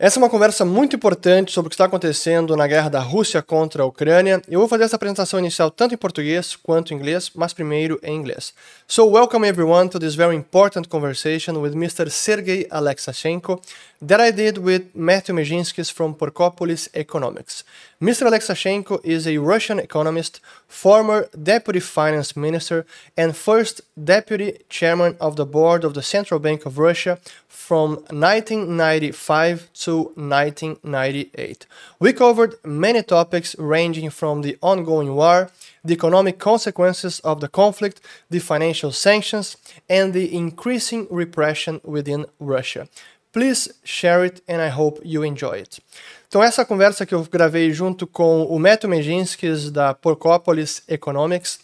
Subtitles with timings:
[0.00, 3.42] Essa é uma conversa muito importante sobre o que está acontecendo na guerra da Rússia
[3.42, 4.40] contra a Ucrânia.
[4.48, 8.14] Eu vou fazer essa apresentação inicial tanto em português quanto em inglês, mas primeiro em
[8.14, 8.54] inglês.
[8.86, 12.08] So, welcome everyone to this very important conversation with Mr.
[12.10, 13.60] Sergei Alexashenko
[14.00, 17.64] that I did with Matthew Mejinskis from Porkopolis Economics.
[18.00, 18.28] Mr.
[18.28, 25.44] Alexashenko is a Russian economist, former deputy finance minister, and first deputy chairman of the
[25.44, 27.18] board of the Central Bank of Russia
[27.48, 31.66] from 1995 to 1998.
[31.98, 35.50] We covered many topics ranging from the ongoing war,
[35.84, 39.56] the economic consequences of the conflict, the financial sanctions,
[39.88, 42.88] and the increasing repression within Russia.
[43.32, 45.80] Please share it and I hope you enjoy it.
[46.28, 51.58] Então, essa conversa que eu gravei junto com o Matthew Mejinskis da Porkopolis Economics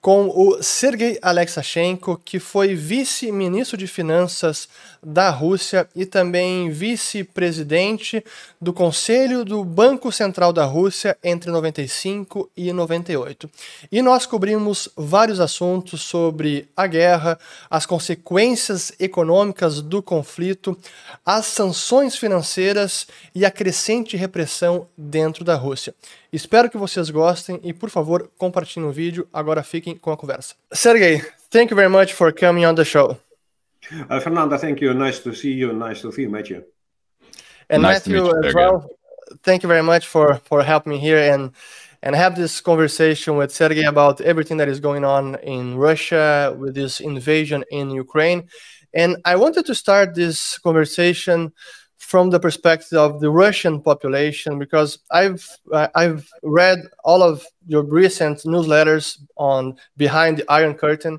[0.00, 4.68] com o Sergei Alexashenko, que foi vice-ministro de Finanças
[5.02, 8.24] da Rússia e também vice-presidente
[8.60, 13.50] do Conselho do Banco Central da Rússia entre 95 e 98.
[13.90, 17.38] E nós cobrimos vários assuntos sobre a guerra,
[17.70, 20.76] as consequências econômicas do conflito,
[21.24, 25.94] as sanções financeiras e a crescente repressão dentro da Rússia.
[26.32, 29.26] Espero que vocês gostem e, por favor, compartilhem o vídeo.
[29.32, 30.54] Agora fiquem com a conversa.
[30.72, 33.16] Sergey, thank you very much for coming on the show.
[34.08, 34.92] Uh, Fernanda, thank you.
[34.94, 35.72] Nice to see you.
[35.72, 36.64] Nice to see you, Matthew.
[37.70, 38.88] And nice Matthew you, as well.
[39.42, 41.52] Thank you very much for for helping me here and
[42.02, 46.74] and have this conversation with Sergey about everything that is going on in Russia with
[46.74, 48.48] this invasion in Ukraine.
[48.94, 51.52] And I wanted to start this conversation
[51.98, 57.82] from the perspective of the Russian population because I've uh, I've read all of your
[57.82, 61.18] recent newsletters on behind the Iron Curtain,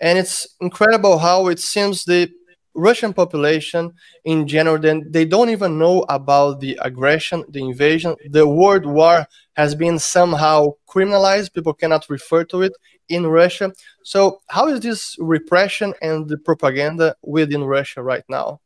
[0.00, 2.30] and it's incredible how it seems the
[2.74, 3.92] Russian population
[4.24, 9.26] in general then they don't even know about the aggression, the invasion, the world war
[9.54, 11.54] has been somehow criminalized.
[11.54, 12.72] People cannot refer to it
[13.08, 13.72] in Russia.
[14.02, 18.60] So how is this repression and the propaganda within Russia right now?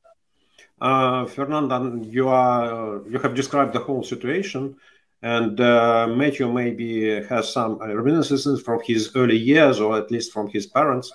[0.80, 4.76] Uh, Fernanda, you are you have described the whole situation,
[5.22, 10.48] and uh, Matthew maybe has some reminiscences from his early years, or at least from
[10.48, 11.12] his parents,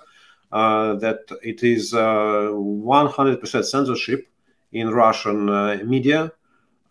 [0.51, 4.27] uh, that it is 100% uh, censorship
[4.71, 6.31] in Russian uh, media.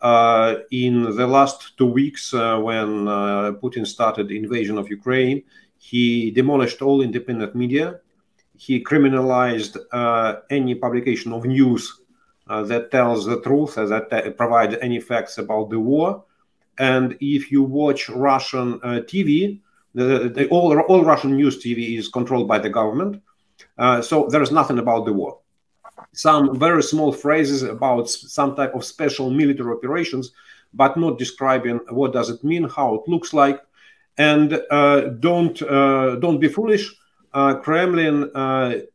[0.01, 3.07] Uh, in the last two weeks, when
[3.63, 5.43] Putin started invasion of Ukraine,
[5.79, 8.01] he demolished all independent media.
[8.57, 9.77] He criminalized
[10.51, 12.03] any publication of news
[12.49, 16.25] uh, that tells the truth, uh, that uh, provide any facts about the war.
[16.79, 19.61] And if you watch Russian TV,
[19.95, 23.23] the, the, all, all Russian news TV is controlled by the government.
[24.03, 25.39] so there is nothing about the war
[26.13, 30.33] some very small phrases about some type of special military operations,
[30.75, 33.61] but not describing what does it mean, how it looks like,
[34.19, 36.95] and uh, don't uh, don't be foolish.
[37.33, 38.31] Uh, Kremlin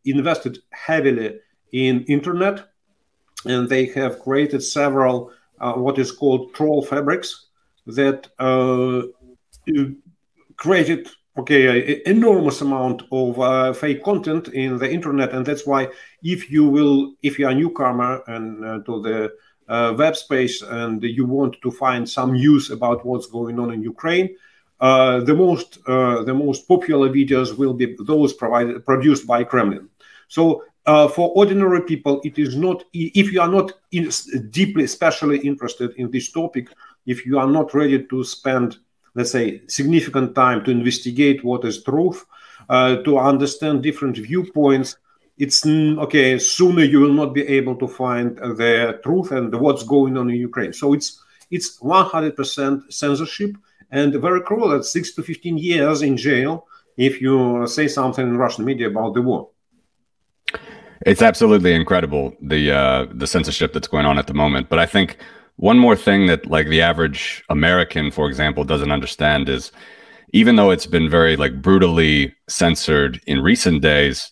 [0.05, 1.39] invested heavily
[1.71, 2.69] in internet
[3.45, 7.46] and they have created several uh, what is called troll fabrics
[7.87, 9.03] that uh,
[10.55, 15.31] created okay enormous amount of uh, fake content in the internet.
[15.31, 15.89] And that's why
[16.23, 19.31] if you will if you are a newcomer and uh, to the
[19.67, 23.83] uh, web space and you want to find some news about what's going on in
[23.83, 24.33] ukraine
[24.79, 29.89] uh, the most the most popular videos will be those provided produced by kremlin.
[30.29, 34.09] So uh, for ordinary people, it is not, if you are not in,
[34.51, 36.69] deeply, especially interested in this topic,
[37.07, 38.77] if you are not ready to spend,
[39.15, 42.25] let's say, significant time to investigate what is truth,
[42.69, 44.97] uh, to understand different viewpoints,
[45.37, 50.17] it's okay, sooner you will not be able to find the truth and what's going
[50.17, 50.73] on in Ukraine.
[50.73, 53.55] So it's it's 100% censorship
[53.91, 56.67] and very cruel at 6 to 15 years in jail
[56.97, 59.49] if you say something in Russian media about the war.
[61.05, 64.67] It's absolutely incredible the uh, the censorship that's going on at the moment.
[64.67, 65.17] But I think
[65.57, 69.71] one more thing that like the average American, for example, doesn't understand is
[70.33, 74.31] even though it's been very like brutally censored in recent days,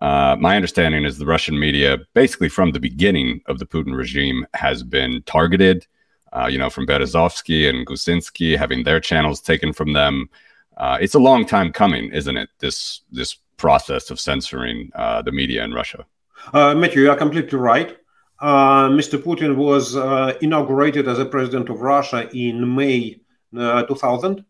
[0.00, 4.46] uh, my understanding is the Russian media, basically from the beginning of the Putin regime,
[4.54, 5.86] has been targeted.
[6.32, 10.28] Uh, you know, from Berezovsky and Gusinsky having their channels taken from them.
[10.76, 12.50] Uh, it's a long time coming, isn't it?
[12.58, 16.04] This this process of censoring uh, the media in Russia.
[16.52, 17.96] Uh, Matthew, you are completely right.
[18.38, 19.18] Uh, Mr.
[19.18, 23.18] Putin was uh, inaugurated as a president of Russia in May
[23.56, 24.44] uh, 2000.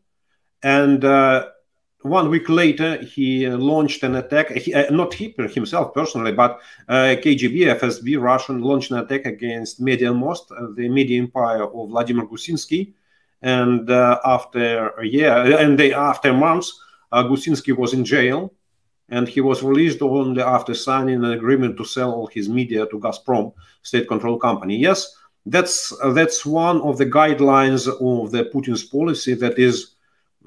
[0.62, 1.04] and
[2.02, 4.52] one week later, he launched an attack.
[4.52, 9.80] He, uh, not he himself personally, but uh, KGB, FSB, Russian launched an attack against
[9.80, 12.92] Mediamost, uh, the media empire of Vladimir Gusinsky.
[13.42, 16.80] And after a year, and they, after months,
[17.12, 18.52] Gusinsky was in jail,
[19.08, 22.98] and he was released only after signing an agreement to sell all his media to
[22.98, 24.76] Gazprom, state-controlled company.
[24.76, 25.14] Yes,
[25.46, 29.94] that's that's one of the guidelines of the Putin's policy that is.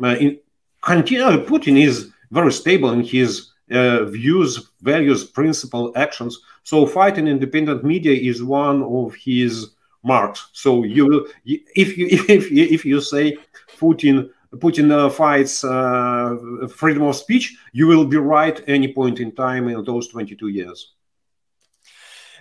[0.02, 0.40] Uh, in,
[0.82, 6.40] continue, Putin is very stable in his uh, views, values, principle, actions.
[6.64, 9.72] So fighting independent media is one of his
[10.04, 10.50] marks.
[10.54, 13.38] So you, if you if if you say
[13.78, 16.36] Putin Putin uh, fights uh,
[16.70, 20.94] freedom of speech, you will be right any point in time in those 22 years.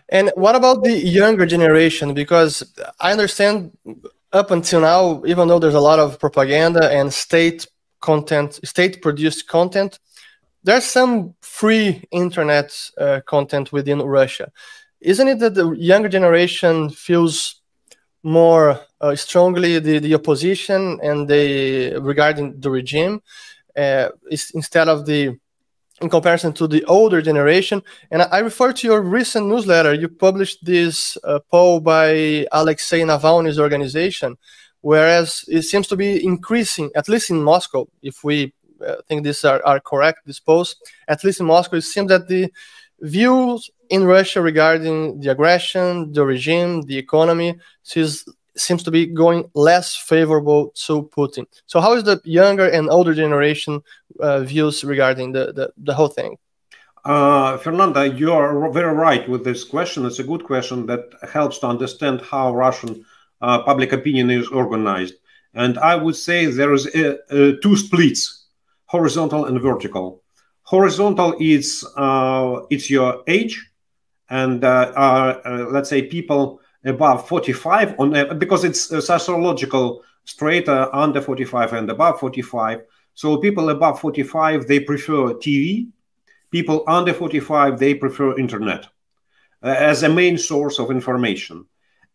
[0.09, 2.15] And what about the younger generation?
[2.15, 3.77] Because I understand
[4.33, 7.67] up until now, even though there's a lot of propaganda and state
[8.01, 9.99] content, state produced content.
[10.65, 14.51] There's some free internet uh, content within Russia.
[15.01, 17.61] Isn't it that the younger generation feels
[18.23, 23.23] more uh, strongly the, the opposition and the regarding the regime
[23.77, 24.09] uh,
[24.55, 25.39] instead of the
[26.01, 27.83] in comparison to the older generation.
[28.11, 29.95] And I refer to your recent newsletter.
[29.95, 34.37] You published this uh, poll by Alexei Navalny's organization,
[34.81, 38.53] whereas it seems to be increasing, at least in Moscow, if we
[38.87, 40.77] uh, think these are, are correct, this post,
[41.09, 42.53] at least in Moscow, it seems that the
[43.01, 48.25] views in Russia regarding the aggression, the regime, the economy, seems,
[48.61, 51.47] seems to be going less favorable to Putin.
[51.67, 53.81] So, how is the younger and older generation
[54.21, 56.37] uh, views regarding the, the, the whole thing?
[57.05, 60.05] Uh, Fernanda, you are very right with this question.
[60.05, 63.05] It's a good question that helps to understand how Russian
[63.41, 65.15] uh, public opinion is organized.
[65.55, 68.47] And I would say there is a, a two splits,
[68.87, 70.23] horizontal and vertical.
[70.63, 73.71] Horizontal is uh, it's your age,
[74.29, 81.21] and uh, uh let's say people above 45 on because it's a sociological strata under
[81.21, 82.83] 45 and above 45.
[83.15, 85.89] So people above 45 they prefer TV.
[86.51, 88.87] People under 45 they prefer internet
[89.63, 91.67] uh, as a main source of information.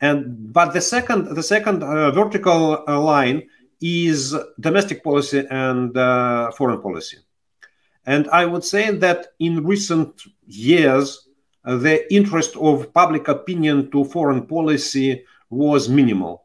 [0.02, 3.48] And but the second the second uh, vertical uh, line
[3.82, 7.18] is domestic policy and uh, foreign policy.
[8.06, 11.33] And I would say that in recent years, uh,
[11.66, 16.44] the interest of public opinion to foreign policy was minimal.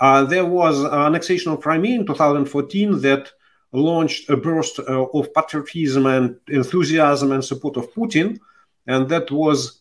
[0.00, 3.30] Uh, there was annexation of Crimea in 2014 that
[3.72, 4.82] launched a burst uh,
[5.14, 8.38] of patriotism and enthusiasm and support of Putin,
[8.86, 9.80] and that was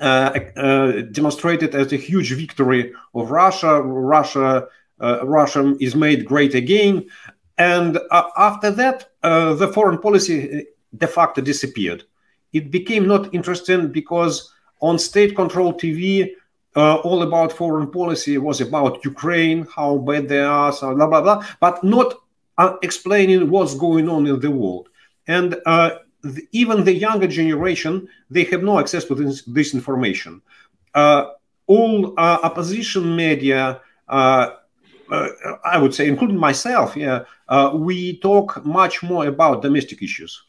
[0.00, 3.82] uh, uh, demonstrated as a huge victory of Russia.
[3.82, 4.66] Russia,
[5.00, 7.06] uh, Russia is made great again,
[7.56, 7.98] and
[8.36, 10.66] after that, the foreign policy
[10.96, 12.04] de facto disappeared.
[12.52, 16.30] It became not interesting because on state-controlled TV,
[16.76, 21.20] uh, all about foreign policy was about Ukraine, how bad they are, so blah blah
[21.20, 22.14] blah, but not
[22.58, 24.88] uh, explaining what's going on in the world.
[25.26, 25.90] And uh,
[26.52, 30.42] even the younger generation, they have no access to this, this information.
[30.94, 31.26] Uh,
[31.66, 34.50] all uh, opposition media, uh,
[35.64, 37.24] I would say, including myself, yeah,
[37.74, 40.42] we talk much more about domestic issues,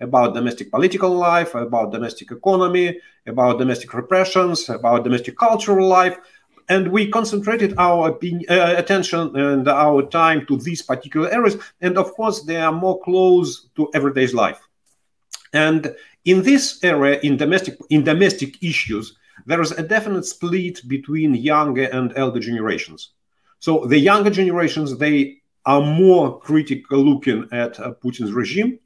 [0.00, 6.16] about domestic political life, about domestic economy, about domestic repressions, about domestic cultural life.
[6.68, 11.56] And we concentrated our opinion, uh, attention and our time to these particular areas.
[11.80, 14.60] And of course, they are more close to everyday life.
[15.52, 21.34] And in this area, in domestic in domestic issues, there is a definite split between
[21.34, 23.12] younger and elder generations.
[23.60, 28.78] So the younger generations they are more critical looking at uh, Putin's regime.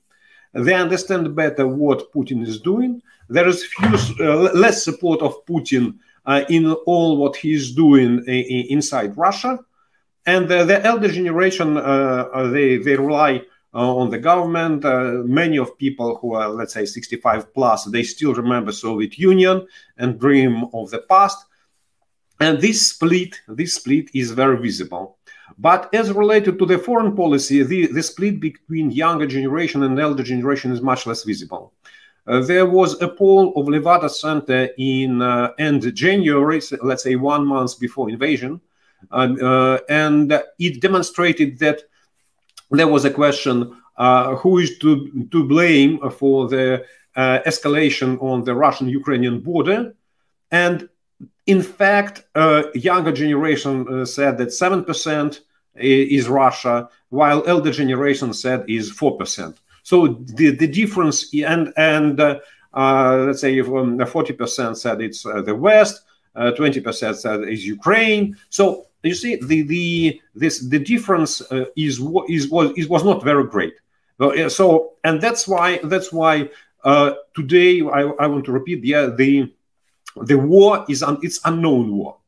[0.52, 3.02] They understand better what Putin is doing.
[3.28, 3.88] There is few,
[4.20, 9.58] uh, less support of Putin uh, in all what he is doing inside Russia,
[10.26, 13.42] and the elder generation uh, uh, they they rely
[13.74, 14.84] uh, on the government.
[15.26, 19.66] Many of people who are, let's say, 65 plus, they still remember Soviet Union
[19.96, 21.44] and dream of the past.
[22.38, 25.18] And this split, this split is very visible.
[25.58, 30.22] But as related to the foreign policy, the, the split between younger generation and elder
[30.22, 31.72] generation is much less visible.
[32.26, 37.44] Uh, there was a poll of Levada Center in uh, end January, let's say one
[37.44, 38.60] month before invasion,
[39.10, 41.82] um, uh, and it demonstrated that
[42.70, 46.84] there was a question uh, who is to, to blame for the
[47.16, 49.94] uh, escalation on the Russian Ukrainian border.
[50.50, 50.88] And
[51.46, 55.40] in fact, uh, younger generation uh, said that 7%
[55.76, 59.60] is Russia, while elder generation said is four percent.
[59.82, 60.06] So
[60.36, 62.38] the, the difference and and uh,
[62.74, 66.02] uh, let's say forty percent said it's uh, the West,
[66.36, 68.36] uh, twenty percent said is Ukraine.
[68.50, 73.24] So you see the the this the difference uh, is is was is was not
[73.24, 73.74] very great.
[74.48, 76.48] So and that's why that's why
[77.34, 79.52] today I, I want to repeat yeah the
[80.16, 82.18] the war is an it's unknown war.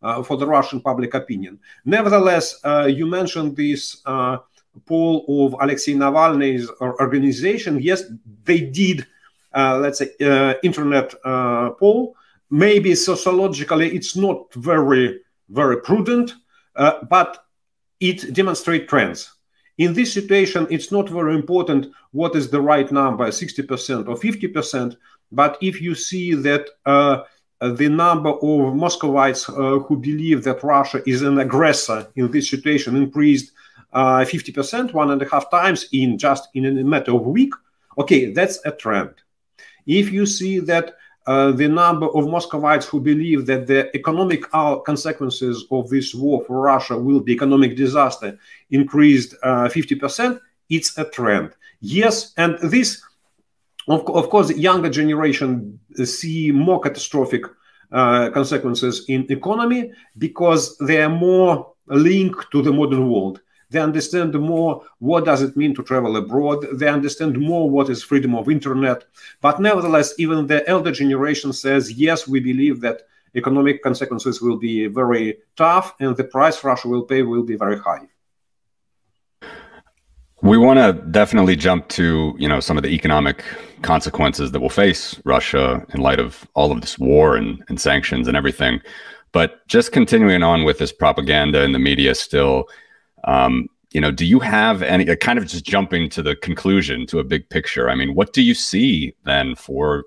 [0.00, 1.58] Uh, for the Russian public opinion.
[1.84, 4.36] Nevertheless, uh, you mentioned this uh,
[4.86, 7.80] poll of Alexei Navalny's organization.
[7.82, 8.04] Yes,
[8.44, 9.04] they did,
[9.52, 11.20] let's say, internet
[11.80, 12.14] poll.
[12.48, 16.34] Maybe sociologically, it's not very, very prudent,
[16.76, 17.44] but
[17.98, 19.32] it demonstrates trends.
[19.78, 24.96] In this situation, it's not very important what is the right number, 60% or 50%.
[25.30, 27.22] But if you see that uh,
[27.60, 32.48] uh, the number of Muscovites uh, who believe that Russia is an aggressor in this
[32.48, 33.52] situation increased
[33.92, 37.52] uh, 50%, one and a half times in just in a matter of a week.
[37.98, 39.10] Okay, that's a trend.
[39.86, 40.94] If you see that
[41.26, 46.60] uh, the number of Muscovites who believe that the economic consequences of this war for
[46.60, 48.38] Russia will be economic disaster
[48.70, 51.52] increased uh, 50%, it's a trend.
[51.80, 53.02] Yes, and this
[53.88, 57.42] of, of course, younger generation see more catastrophic
[57.90, 63.40] uh, consequences in economy because they are more linked to the modern world.
[63.70, 66.66] They understand more what does it mean to travel abroad.
[66.72, 69.04] They understand more what is freedom of internet.
[69.40, 73.02] But nevertheless, even the elder generation says, yes, we believe that
[73.34, 77.78] economic consequences will be very tough and the price Russia will pay will be very
[77.78, 78.08] high.
[80.40, 83.42] We want to definitely jump to, you know, some of the economic
[83.82, 88.28] consequences that will face Russia in light of all of this war and, and sanctions
[88.28, 88.80] and everything.
[89.32, 92.68] But just continuing on with this propaganda in the media still,
[93.24, 97.06] um, you know, do you have any uh, kind of just jumping to the conclusion
[97.06, 97.90] to a big picture?
[97.90, 100.04] I mean, what do you see then for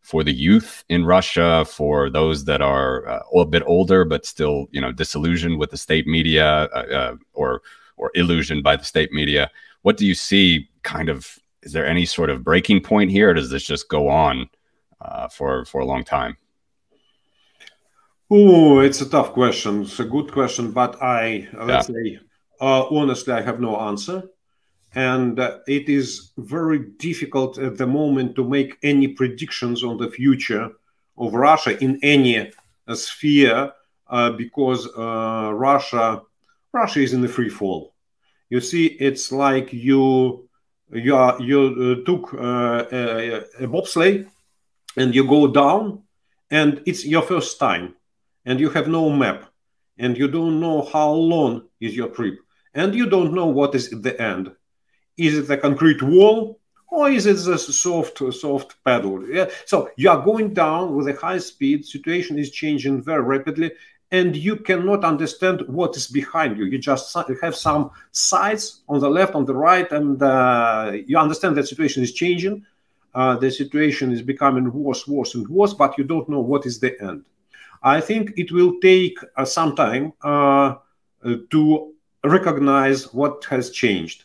[0.00, 4.66] for the youth in Russia, for those that are uh, a bit older but still,
[4.70, 7.62] you know, disillusioned with the state media uh, uh, or
[7.96, 9.50] or illusioned by the state media?
[9.84, 13.34] What do you see kind of is there any sort of breaking point here or
[13.34, 14.48] does this just go on
[15.00, 16.36] uh, for for a long time?
[18.30, 19.82] Oh it's a tough question.
[19.82, 22.18] It's a good question but i let's say
[22.60, 24.22] uh, honestly i have no answer.
[24.96, 30.10] And uh, it is very difficult at the moment to make any predictions on the
[30.10, 30.70] future
[31.18, 33.72] of russia in any uh, sphere
[34.08, 36.22] uh, because uh, russia
[36.72, 37.93] russia is in the free fall
[38.54, 40.48] you see, it's like you
[40.92, 44.28] you are, you uh, took uh, a, a bobsleigh
[44.96, 46.02] and you go down,
[46.50, 47.96] and it's your first time,
[48.44, 49.40] and you have no map,
[49.98, 52.36] and you don't know how long is your trip,
[52.74, 54.52] and you don't know what is at the end.
[55.16, 56.60] Is it a concrete wall?
[56.94, 61.16] or is it a soft soft pedal yeah so you are going down with a
[61.24, 63.72] high speed situation is changing very rapidly
[64.14, 66.64] and you cannot understand what is behind you.
[66.72, 67.04] You just
[67.42, 72.00] have some sides on the left, on the right, and uh, you understand that situation
[72.06, 72.56] is changing.
[73.14, 76.78] Uh, the situation is becoming worse, worse, and worse, but you don't know what is
[76.78, 77.24] the end.
[77.82, 80.74] I think it will take uh, some time uh,
[81.52, 81.92] to
[82.22, 84.24] recognize what has changed.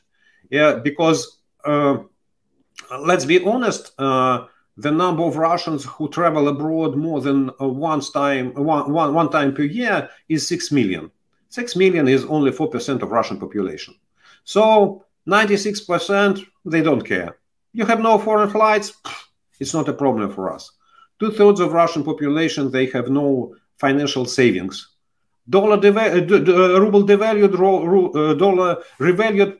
[0.51, 1.19] Yeah, because
[1.65, 1.98] uh,
[3.10, 4.46] let's be honest uh,
[4.79, 9.29] the number of Russians who travel abroad more than uh, once time one, one, one
[9.29, 11.12] time per year is 6 million.
[11.50, 13.95] 6 million is only 4% of Russian population.
[14.45, 17.38] So 96% they don't care.
[17.74, 18.93] You have no foreign flights,
[19.59, 20.71] it's not a problem for us.
[21.19, 24.95] Two thirds of Russian population they have no financial savings.
[25.50, 29.57] Dollar deva- uh, ruble devalued, ro- uh, dollar revalued.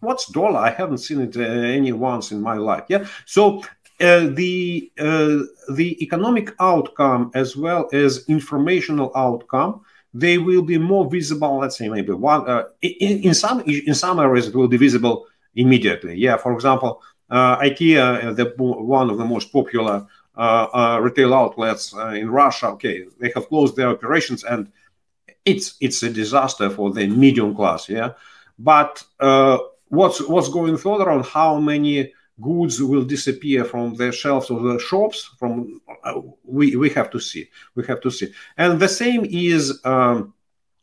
[0.00, 0.58] What's dollar?
[0.58, 2.84] I haven't seen it uh, any once in my life.
[2.88, 3.06] Yeah.
[3.24, 3.62] So
[3.98, 5.38] uh, the uh,
[5.70, 9.80] the economic outcome as well as informational outcome
[10.12, 14.20] they will be more visible let's say maybe one uh, in, in, some in some
[14.20, 16.14] areas it will be visible immediately.
[16.14, 20.06] Yeah for example uh, ikea uh, the one of the most popular
[21.00, 24.70] retail outlets in russia okay they have closed their operations and
[25.46, 28.12] it's it's a disaster for the medium class yeah.
[28.58, 29.02] But
[29.88, 34.78] what's what's going further on how many goods will disappear from the shelves of the
[34.78, 38.28] shops from uh, we we have to see we have to see.
[38.56, 40.34] And the same is um,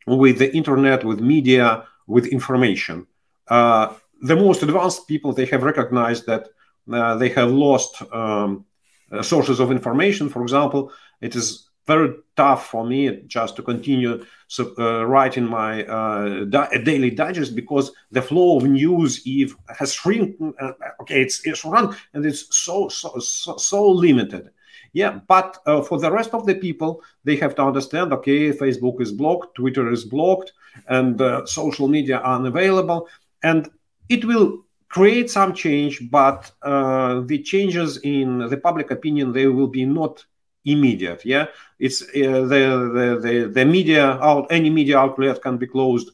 [0.08, 3.08] with the internet with media with information.
[3.48, 6.50] Uh, the most advanced people they have recognized that
[6.92, 8.66] uh, they have lost um,
[9.12, 10.30] uh, sources of information.
[10.30, 10.92] For example
[11.22, 16.84] it is very tough for me just to continue so, uh, writing my uh, di-
[16.84, 20.36] daily digest because the flow of news if has shrunk.
[20.60, 20.72] Uh,
[21.02, 24.50] okay, it's it's run and it's so so so, so limited.
[24.94, 28.14] Yeah, but uh, for the rest of the people, they have to understand.
[28.14, 30.54] Okay, Facebook is blocked, Twitter is blocked,
[30.88, 33.08] and uh, social media are unavailable,
[33.42, 33.70] and
[34.10, 36.12] it will create some change.
[36.12, 40.24] But uh, the changes in the public opinion they will be not
[40.66, 41.26] immediate.
[41.26, 41.48] Yeah,
[41.80, 42.06] it's uh,
[42.52, 46.12] the, the, the the media out any media outlet can be closed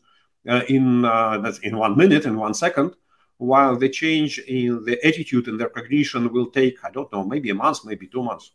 [0.48, 2.96] uh, in uh, that's in one minute in one second,
[3.38, 7.50] while the change in the attitude and the recognition will take I don't know maybe
[7.50, 8.52] a month, maybe two months.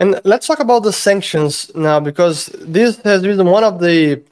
[0.00, 4.22] And let's talk about the sanctions now, because this has been one of the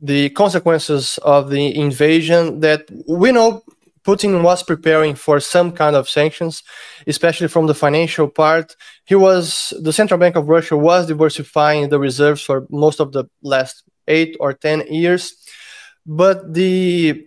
[0.00, 3.62] the consequences of the invasion that we know
[4.06, 6.62] Putin was preparing for some kind of sanctions,
[7.08, 8.76] especially from the financial part.
[9.04, 13.24] He was the central bank of Russia was diversifying the reserves for most of the
[13.42, 15.34] last eight or ten years,
[16.06, 17.26] but the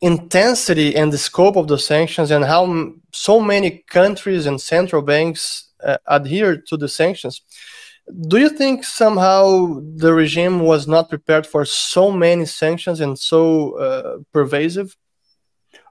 [0.00, 5.72] intensity and the scope of the sanctions and how so many countries and central banks
[5.82, 7.40] uh, adhere to the sanctions.
[8.28, 13.78] Do you think somehow the regime was not prepared for so many sanctions and so
[13.78, 14.96] uh, pervasive?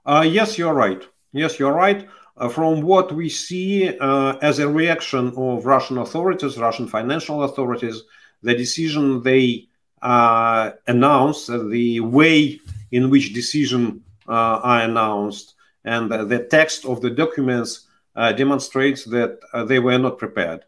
[0.07, 1.05] Uh, yes, you're right.
[1.33, 2.07] Yes, you're right.
[2.37, 8.03] Uh, from what we see uh, as a reaction of Russian authorities, Russian financial authorities,
[8.41, 9.67] the decision they
[10.01, 12.57] uh, announced, uh, the way
[12.93, 17.87] in which decision uh, are announced, and the text of the documents
[18.35, 20.65] demonstrates that they were not prepared.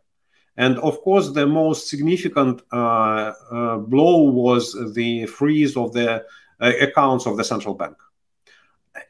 [0.58, 6.26] And of course, the most significant blow was the freeze of the
[6.60, 7.98] accounts of the central bank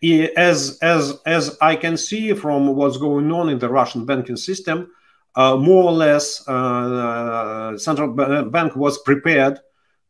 [0.01, 4.91] as as as I can see from what's going on in the Russian banking system,
[5.35, 8.09] uh, more or less, uh, uh central
[8.49, 9.59] bank was prepared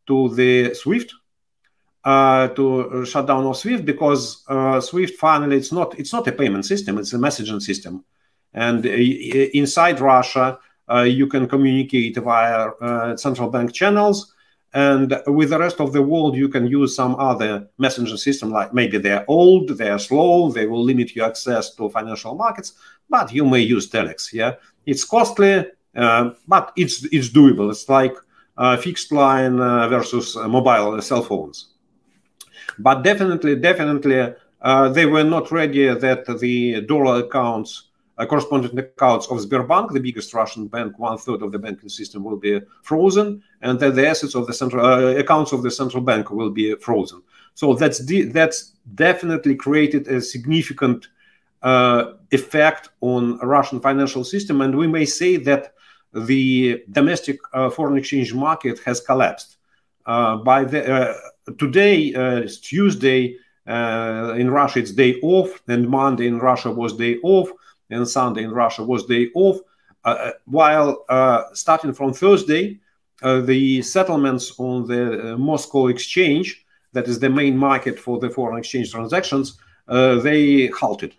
[0.07, 1.13] to the SWIFT
[2.03, 6.31] uh, to shut down of SWIFT because uh, SWIFT finally it's not it's not a
[6.31, 8.05] payment system; it's a messaging system,
[8.53, 10.59] and uh, inside Russia
[11.05, 12.69] you can communicate via
[13.15, 14.33] central bank channels
[14.73, 18.73] and with the rest of the world, you can use some other messenger system, like
[18.73, 22.73] maybe they're old, they're slow, they will limit your access to financial markets,
[23.09, 24.31] but you may use telex.
[24.31, 24.55] Yeah,
[24.85, 27.71] it's costly, uh, but it's it's doable.
[27.71, 28.15] It's like
[28.57, 31.69] uh, fixed line uh, versus mobile cell phones.
[32.77, 39.27] But definitely, definitely, uh, they were not ready that the dollar accounts uh, correspondent accounts
[39.27, 43.41] of Sberbank, the biggest Russian bank, one third of the banking system will be frozen,
[43.61, 47.21] and the assets of the central uh, accounts of the central bank will be frozen.
[47.53, 47.99] So that's
[48.31, 51.07] that's definitely created a significant
[51.61, 55.73] uh, effect on Russian financial system, and we may say that
[56.13, 59.57] the domestic uh, foreign exchange market has collapsed.
[60.05, 61.13] Uh, by the uh,
[61.57, 62.11] today,
[62.61, 63.35] Tuesday
[63.67, 67.51] in Russia, it's day off, and Monday in Russia was day off
[67.89, 69.57] and Sunday in Russia was day off.
[70.05, 72.77] Uh, uh while uh, starting from Thursday, uh,
[73.21, 78.91] the settlements on the Moscow exchange, that is the main market for the foreign exchange
[78.91, 81.15] transactions, they halted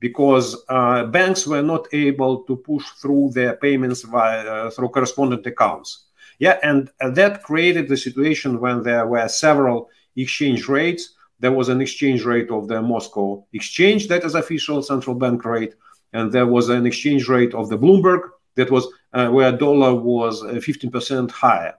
[0.00, 5.46] because uh, banks were not able to push through their payments via, uh, through correspondent
[5.46, 6.06] accounts.
[6.38, 11.14] Yeah, and uh, that created the situation when there were several exchange rates.
[11.38, 15.74] There was an exchange rate of the Moscow exchange, that is official central bank rate
[16.12, 18.22] and there was an exchange rate of the Bloomberg
[18.60, 21.74] that was uh, where dollar was 15% uh, higher,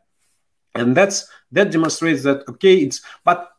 [0.76, 3.50] and that's that demonstrates that okay, it's but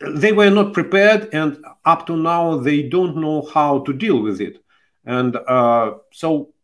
[0.00, 4.40] they were not prepared, and up to now they don't know how to deal with
[4.40, 4.62] it,
[5.04, 6.54] and uh, so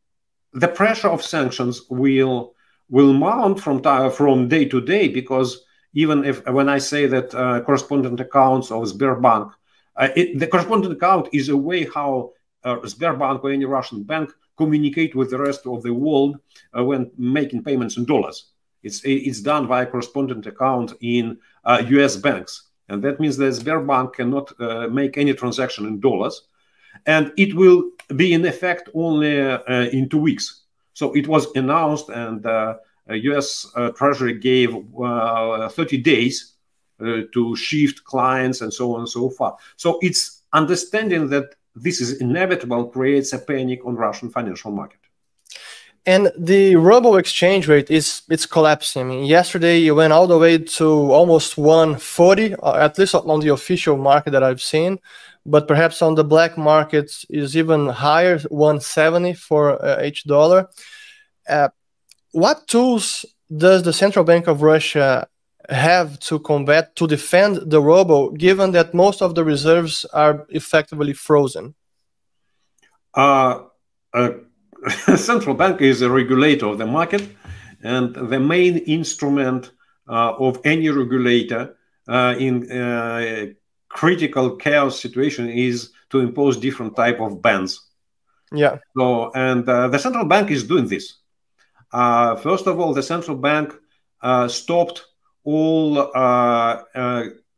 [0.53, 2.55] the pressure of sanctions will
[2.89, 7.61] will mount from from day to day because even if when I say that uh,
[7.63, 9.53] correspondent accounts of Sberbank,
[9.97, 12.33] uh, it, the correspondent account is a way how
[12.65, 14.33] uh, Sberbank or any Russian bank
[14.63, 16.33] communicate with the rest of the world
[16.77, 18.39] uh, when making payments in dollars.
[18.83, 21.25] It's it's done via correspondent account in
[21.97, 22.17] U.S.
[22.17, 22.53] Uh, banks,
[22.89, 24.47] and that means that Sberbank cannot
[24.91, 26.35] make any transaction in dollars,
[27.05, 27.81] and it will
[28.17, 29.35] be in effect only
[29.99, 30.47] in two weeks.
[30.95, 32.43] So it was announced, and
[33.29, 33.67] U.S.
[33.97, 36.55] Treasury gave 30 days
[37.01, 39.55] uh, to shift clients and so on and so forth.
[39.77, 44.99] So it's understanding that this is inevitable creates a panic on Russian financial market.
[46.07, 49.03] And the ruble exchange rate is it's collapsing.
[49.03, 53.41] I mean, yesterday it went all the way to almost 140, uh, at least on
[53.41, 54.99] the official market that I've seen.
[55.45, 60.69] But perhaps on the black market is even higher, 170 for uh, each dollar.
[61.49, 61.69] Uh,
[62.33, 65.29] what tools does the Central Bank of Russia
[65.69, 71.13] have to combat to defend the ruble, given that most of the reserves are effectively
[71.13, 71.75] frozen?
[73.15, 73.65] Uh,
[74.15, 74.31] uh,
[75.17, 77.23] central bank is a regulator of the market,
[77.83, 79.73] and the main instrument
[80.09, 81.77] uh, of any regulator
[82.09, 83.47] uh, in uh,
[83.89, 87.89] critical chaos situation is to impose different type of bans.
[88.53, 88.79] Yeah.
[88.97, 91.19] So, and uh, the central bank is doing this.
[91.93, 93.75] first of all, the central bank
[94.49, 95.05] stopped
[95.45, 96.13] all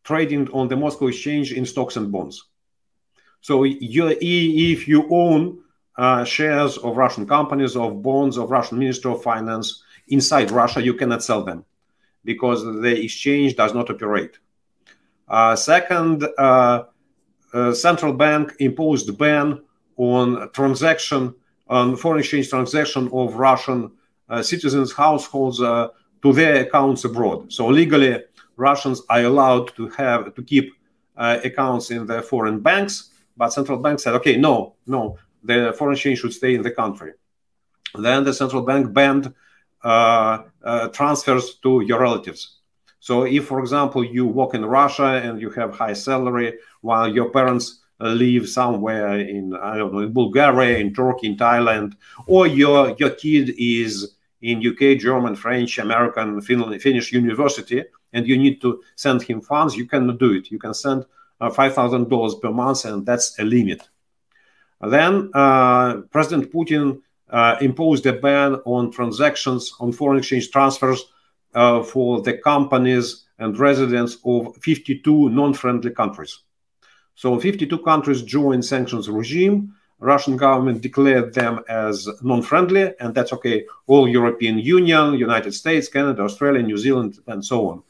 [0.04, 2.44] trading on the Moscow exchange in stocks and bonds.
[3.40, 5.62] So you, if you own
[5.96, 10.94] uh, shares of Russian companies, of bonds of Russian Ministry of Finance inside Russia, you
[10.94, 11.64] cannot sell them
[12.24, 14.38] because the exchange does not operate.
[15.28, 16.84] Uh, second, uh,
[17.54, 19.60] uh central bank imposed ban
[19.96, 21.34] on transaction
[21.68, 23.90] on foreign exchange transaction of Russian
[24.28, 25.88] uh, citizens' households uh,
[26.22, 27.52] to their accounts abroad.
[27.52, 28.22] So legally,
[28.56, 30.72] Russians are allowed to have to keep
[31.16, 36.20] accounts in their foreign banks but central bank said, okay, no, no, the foreign exchange
[36.20, 37.12] should stay in the country.
[37.94, 39.34] Then the central bank banned
[39.82, 42.58] uh, uh, transfers to your relatives.
[43.00, 47.30] So if, for example, you work in Russia and you have high salary while your
[47.30, 51.94] parents live somewhere in I don't know in Bulgaria, in Turkey, in Thailand,
[52.26, 58.36] or your your kid is in UK, German, French, American, Finland, Finnish university, and you
[58.36, 60.50] need to send him funds, you cannot do it.
[60.50, 61.04] You can send
[61.40, 63.88] uh, $5,000 per month, and that's a limit.
[64.80, 67.00] Then uh, President Putin
[67.30, 71.04] uh, imposed a ban on transactions on foreign exchange transfers
[71.52, 76.38] for the companies and residents of 52 non-friendly countries.
[77.14, 79.74] So 52 countries joined sanctions regime.
[80.02, 83.64] Russian government declared them as non-friendly, and that's okay.
[83.86, 87.82] All European Union, United States, Canada, Australia, New Zealand, and so on.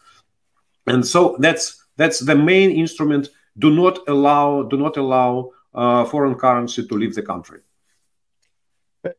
[0.86, 6.34] And so that's that's the main instrument do not allow do not allow uh, foreign
[6.34, 7.60] currency to leave the country.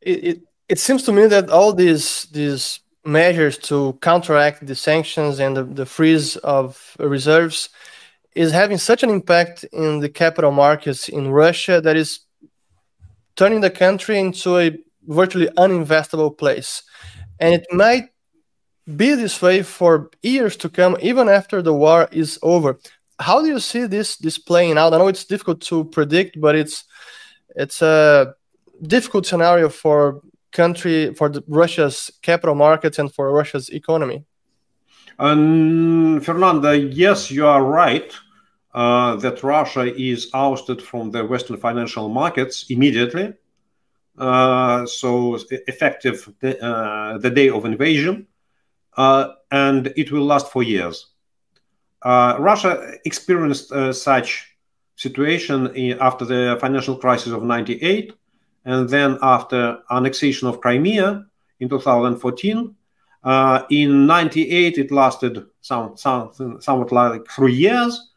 [0.01, 5.39] It, it, it seems to me that all these these measures to counteract the sanctions
[5.39, 7.69] and the, the freeze of reserves
[8.35, 12.19] is having such an impact in the capital markets in Russia that is
[13.35, 16.83] turning the country into a virtually uninvestable place.
[17.39, 18.09] And it might
[18.95, 22.79] be this way for years to come, even after the war is over
[23.19, 24.93] how do you see this this playing out?
[24.93, 26.85] I know it's difficult to predict, but it's
[27.55, 28.33] it's a
[28.81, 34.25] difficult scenario for country for Russia's capital markets and for Russia's economy.
[35.19, 38.11] Um, Fernanda, yes, you are right
[38.73, 43.33] uh, that Russia is ousted from the Western financial markets immediately.
[44.17, 48.27] Uh, so effective the, uh, the day of invasion,
[48.95, 51.07] uh, and it will last for years.
[52.03, 54.55] Uh, Russia experienced such
[54.95, 58.13] situation in, after the financial crisis of 98
[58.65, 61.25] and then after annexation of Crimea
[61.59, 62.75] in 2014.
[63.23, 68.11] Uh, in 98, it lasted some, some, somewhat like three years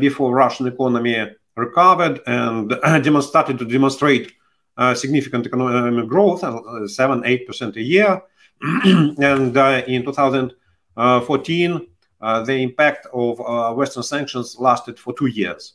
[0.00, 1.16] before Russian economy
[1.56, 2.72] recovered and
[3.22, 4.32] started to demonstrate
[4.76, 8.22] uh, significant economic growth, uh, 7 8% a year.
[8.84, 9.56] and
[9.88, 11.86] in 2014,
[12.20, 15.74] uh, the impact of uh, Western sanctions lasted for two years.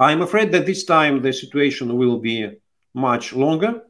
[0.00, 2.58] I'm afraid that this time the situation will be
[2.94, 3.82] much longer,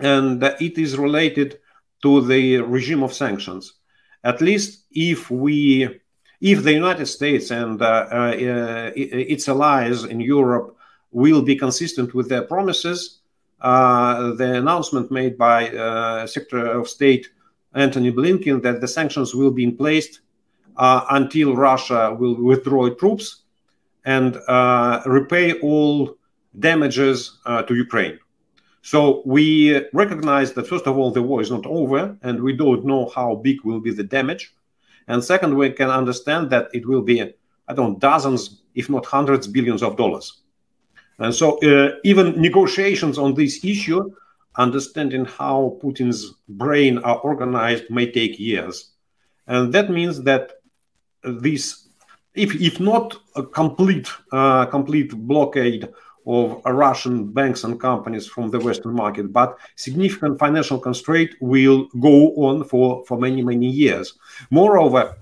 [0.00, 1.58] and it is related
[2.02, 3.74] to the regime of sanctions.
[4.22, 6.00] At least if we,
[6.40, 10.76] if the United States and uh, uh, its allies in Europe
[11.10, 13.20] will be consistent with their promises,
[13.60, 17.28] uh, the announcement made by uh, Secretary of State
[17.74, 20.20] Antony Blinken that the sanctions will be in place
[20.76, 23.42] uh, until Russia will withdraw troops
[24.04, 26.16] and uh, repay all
[26.58, 28.18] damages uh, to Ukraine.
[28.82, 32.84] So we recognize that first of all the war is not over, and we don't
[32.84, 34.54] know how big will be the damage.
[35.08, 37.34] And second, we can understand that it will be
[37.68, 40.42] I don't know, dozens, if not hundreds, billions of dollars.
[41.18, 44.10] And so uh, even negotiations on this issue,
[44.56, 48.92] understanding how Putin's brain are organized, may take years.
[49.46, 50.52] And that means that
[51.22, 51.88] this,
[52.34, 55.88] if if not a complete uh, complete blockade
[56.28, 62.34] of Russian banks and companies from the Western market, but significant financial constraint will go
[62.36, 64.12] on for, for many, many years.
[64.50, 65.16] Moreover,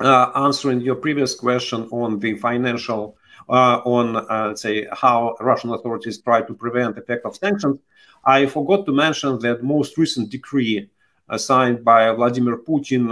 [0.00, 3.18] uh, answering your previous question on the financial,
[3.50, 7.78] uh, on, uh, say, how Russian authorities try to prevent the effect of sanctions,
[8.24, 10.88] I forgot to mention that most recent decree
[11.36, 13.04] signed by Vladimir Putin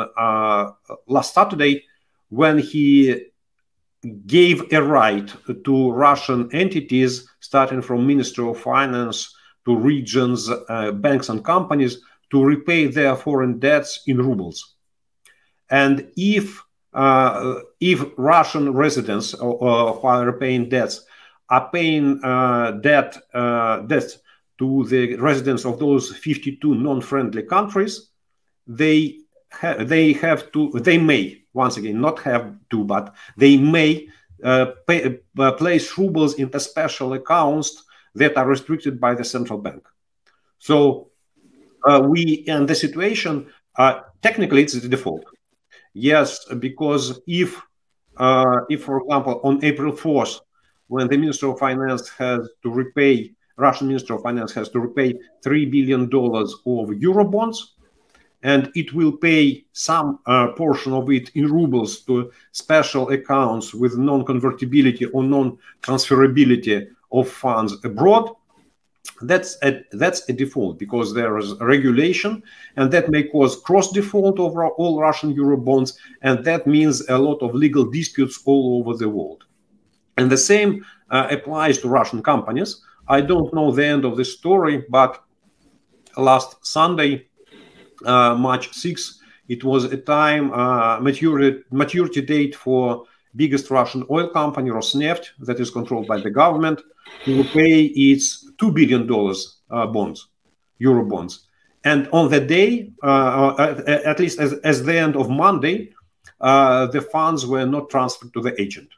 [1.06, 1.84] last Saturday
[2.30, 3.26] when he
[4.26, 5.32] gave a right
[5.64, 12.42] to Russian entities, starting from Ministry of Finance to regions, uh, banks, and companies, to
[12.42, 14.74] repay their foreign debts in rubles.
[15.70, 21.04] And if uh, if Russian residents uh, who are repaying debts
[21.50, 24.18] are paying uh, debt uh, debts
[24.58, 28.10] to the residents of those 52 non-friendly countries,
[28.66, 29.18] they
[29.52, 34.08] ha- they have to they may once again not have to, but they may
[34.44, 39.82] uh, pay, uh, place rubles into special accounts that are restricted by the central bank.
[40.58, 41.10] So
[41.88, 45.24] uh, we in the situation uh, technically it's the default.
[45.94, 47.60] Yes, because if
[48.18, 50.40] uh, if for example on April 4th,
[50.88, 55.14] when the Minister of Finance has to repay Russian Minister of Finance has to repay
[55.42, 57.75] three billion dollars of euro bonds,
[58.46, 63.98] and it will pay some uh, portion of it in rubles to special accounts with
[63.98, 68.30] non-convertibility or non-transferability of funds abroad.
[69.20, 72.42] That's a that's a default because there is regulation
[72.76, 77.18] and that may cause cross default over all russian euro bonds and that means a
[77.18, 79.44] lot of legal disputes all over the world.
[80.18, 82.82] And the same uh, applies to russian companies.
[83.08, 85.22] I don't know the end of the story but
[86.16, 87.26] last sunday
[88.02, 93.04] March 6, it was a time uh, maturity, maturity date for
[93.36, 96.80] biggest Russian oil company Rosneft that is controlled by the government
[97.24, 100.28] to pay its two billion dollars uh, bonds,
[100.78, 101.46] euro bonds.
[101.84, 105.92] And on the day, uh, at, at, least as, as the end of Monday,
[106.40, 108.88] uh, the funds were not transferred to the agent.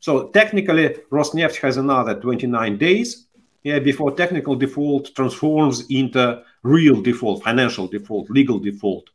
[0.00, 3.28] So technically, Rosneft has another 29 days
[3.62, 9.10] yeah, before technical default transforms into real default, financial default, legal default.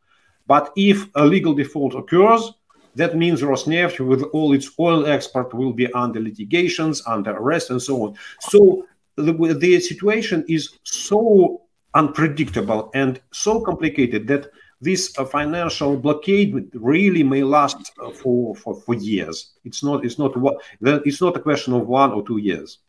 [0.48, 2.54] But if a legal default occurs,
[2.96, 7.82] that means Rosneft, with all its oil export, will be under litigations, under arrest, and
[7.82, 8.16] so on.
[8.40, 11.62] So the, the situation is so
[11.94, 14.50] unpredictable and so complicated that
[14.82, 19.54] this uh, financial blockade really may last uh, for, for, for years.
[19.64, 20.34] It's not it's not
[20.82, 22.80] it's not a question of one or two years.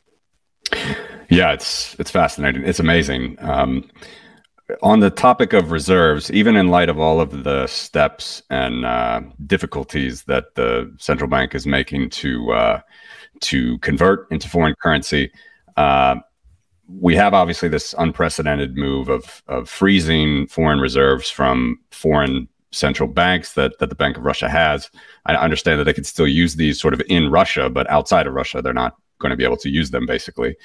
[1.30, 2.64] Yeah, it's it's fascinating.
[2.64, 3.36] It's amazing.
[3.40, 3.90] Um,
[4.82, 9.20] on the topic of reserves, even in light of all of the steps and uh,
[9.46, 12.80] difficulties that the central bank is making to uh,
[13.40, 15.30] to convert into foreign currency,
[15.76, 16.16] uh,
[17.00, 23.54] we have obviously this unprecedented move of of freezing foreign reserves from foreign central banks
[23.54, 24.90] that that the Bank of Russia has.
[25.26, 28.34] I understand that they can still use these sort of in Russia, but outside of
[28.34, 30.56] Russia, they're not going to be able to use them basically.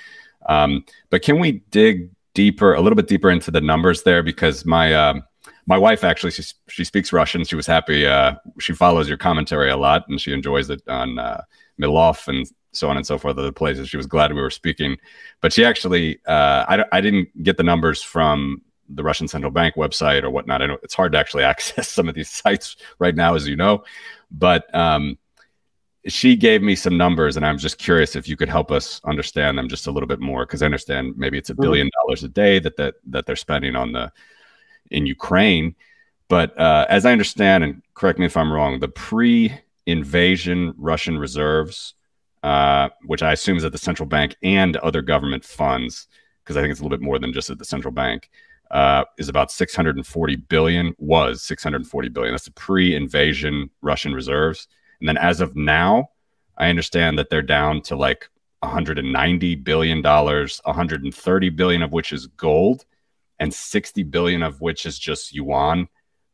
[0.47, 4.23] Um, but can we dig deeper, a little bit deeper into the numbers there?
[4.23, 5.21] Because my uh,
[5.65, 7.43] my wife actually she, she speaks Russian.
[7.43, 8.05] She was happy.
[8.05, 11.41] Uh, she follows your commentary a lot, and she enjoys it on uh,
[11.81, 13.37] Milov and so on and so forth.
[13.37, 13.89] Other places.
[13.89, 14.97] She was glad we were speaking,
[15.41, 19.75] but she actually uh, I I didn't get the numbers from the Russian central bank
[19.75, 20.61] website or whatnot.
[20.61, 23.55] I know it's hard to actually access some of these sites right now, as you
[23.55, 23.83] know,
[24.31, 25.17] but um,
[26.07, 29.57] she gave me some numbers and i'm just curious if you could help us understand
[29.57, 31.61] them just a little bit more because i understand maybe it's a mm-hmm.
[31.61, 34.11] billion dollars a day that, that that they're spending on the
[34.91, 35.75] in ukraine.
[36.27, 41.93] But uh, as i understand and correct me if i'm wrong the pre-invasion russian reserves
[42.43, 46.07] uh, which i assume is at the central bank and other government funds
[46.43, 48.29] because i think it's a little bit more than just at the central bank
[48.71, 52.33] uh, is about 640 billion was 640 billion.
[52.33, 54.67] That's the pre-invasion russian reserves
[54.99, 56.09] and then as of now,
[56.57, 58.29] I understand that they're down to like
[58.59, 62.85] 190 billion dollars, 130 billion of which is gold,
[63.39, 65.87] and 60 billion of which is just yuan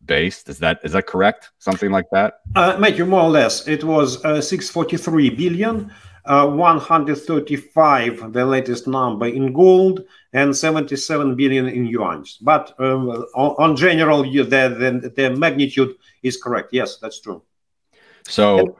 [0.05, 0.49] based.
[0.49, 1.51] Is that is that correct?
[1.59, 2.41] Something like that?
[2.55, 3.67] Uh, Matthew, more or less.
[3.67, 5.91] It was uh, 643 billion.
[6.25, 12.23] Uh, 135, the latest number in gold, and 77 billion in yuan.
[12.41, 16.69] But um, on, on, general, the, the, the magnitude is correct.
[16.71, 17.41] Yes, that's true.
[18.29, 18.77] So,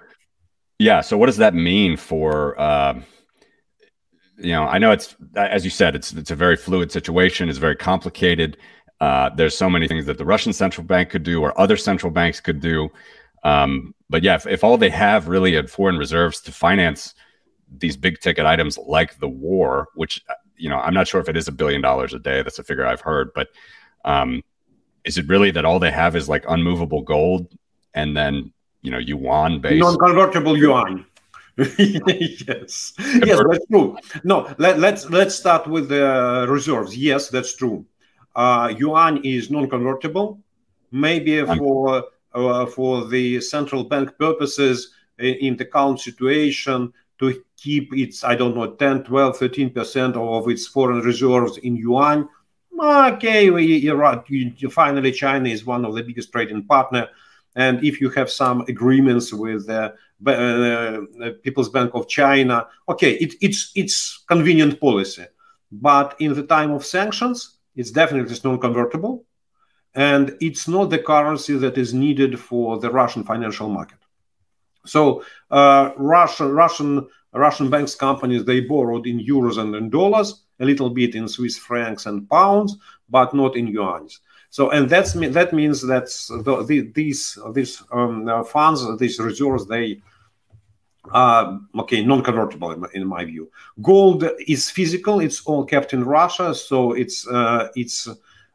[0.78, 1.02] yeah.
[1.02, 2.60] So, what does that mean for?
[2.60, 3.02] Uh,
[4.38, 7.50] you know, I know it's as you said, it's it's a very fluid situation.
[7.50, 8.58] It's very complicated.
[9.02, 12.12] Uh, there's so many things that the Russian central bank could do, or other central
[12.12, 12.90] banks could do.
[13.44, 17.14] Um, but yeah, if, if all they have really are foreign reserves to finance
[17.78, 20.22] these big ticket items like the war, which
[20.58, 22.42] you know, I'm not sure if it is a billion dollars a day.
[22.44, 23.48] That's a figure I've heard, but
[24.04, 24.44] um,
[25.06, 27.58] is it really that all they have is like unmovable gold
[27.94, 29.82] and then you know yuan based.
[29.82, 31.06] Non-convertible yuan.
[31.58, 32.94] Yes.
[32.98, 33.98] Yes that's true.
[34.24, 36.96] No let, let's let's start with the reserves.
[36.96, 37.86] Yes that's true.
[38.36, 40.40] Uh, yuan is non-convertible.
[40.92, 48.24] Maybe for uh, for the central bank purposes in the current situation to keep its
[48.24, 52.30] i don't know 10 12 13 percent of its foreign reserves in yuan.
[52.82, 54.24] Okay you're right.
[54.30, 57.10] You, finally china is one of the biggest trading partner
[57.56, 59.92] and if you have some agreements with uh,
[60.28, 61.02] uh,
[61.44, 65.26] people's bank of china okay it, it's it's convenient policy
[65.72, 69.26] but in the time of sanctions it's definitely non-convertible
[69.96, 73.98] and it's not the currency that is needed for the Russian financial market.
[74.86, 80.66] So uh, Russian Russian Russian banks companies they borrowed in euros and in dollars, a
[80.66, 82.78] little bit in Swiss francs and pounds,
[83.10, 84.08] but not in yuan.
[84.50, 86.06] So and that's that means that
[86.44, 90.02] the, the, these these um, funds, these reserves, they
[91.12, 93.50] are okay non-convertible in, in, my view.
[93.82, 98.08] Gold is physical; it's all kept in Russia, so it's uh, it's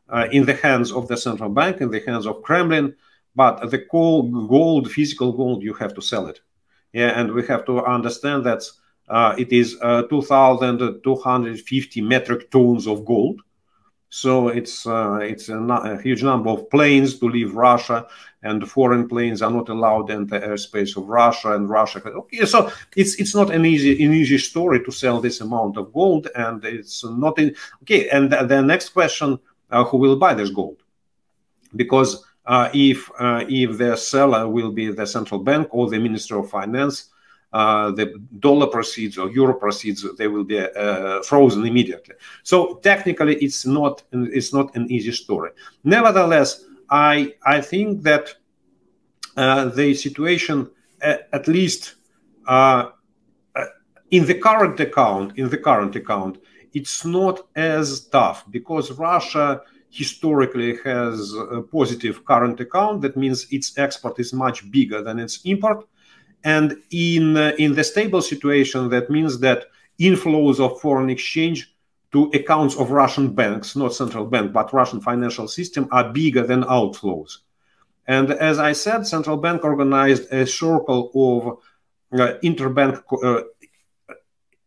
[0.08, 2.94] uh, in the hands of the central bank, in the hands of Kremlin.
[3.36, 6.40] But the gold, gold, physical gold, you have to sell it.
[6.92, 8.62] Yeah, and we have to understand that
[9.08, 13.40] uh, it is uh, 2,250 metric tons of gold.
[14.14, 18.06] So it's uh, it's a, a, huge number of planes to leave Russia,
[18.44, 21.56] and foreign planes are not allowed in the airspace of Russia.
[21.56, 25.40] And Russia, okay, so it's it's not an easy an easy story to sell this
[25.40, 28.08] amount of gold, and it's not in, okay.
[28.08, 29.36] And the, the next question
[29.72, 30.76] uh, who will buy this gold.
[31.74, 36.38] Because uh, if uh, if the seller will be the central bank or the Minister
[36.38, 37.10] of Finance,
[37.54, 42.14] the dollar proceeds or euro proceeds they will be uh, frozen immediately.
[42.42, 45.50] So technically, it's not it's not an easy story.
[45.84, 48.34] Nevertheless, I I think that
[49.36, 51.94] uh, the situation, at, at least
[54.10, 56.38] in the current account, in the current account,
[56.72, 63.02] it's not as tough because Russia historically has a positive current account.
[63.02, 65.86] That means its export is much bigger than its import.
[66.44, 69.64] And in, uh, in the stable situation, that means that
[69.98, 71.74] inflows of foreign exchange
[72.12, 76.62] to accounts of Russian banks, not central bank, but Russian financial system, are bigger than
[76.64, 77.38] outflows.
[78.06, 83.42] And as I said, central bank organized a circle of uh, interbank uh,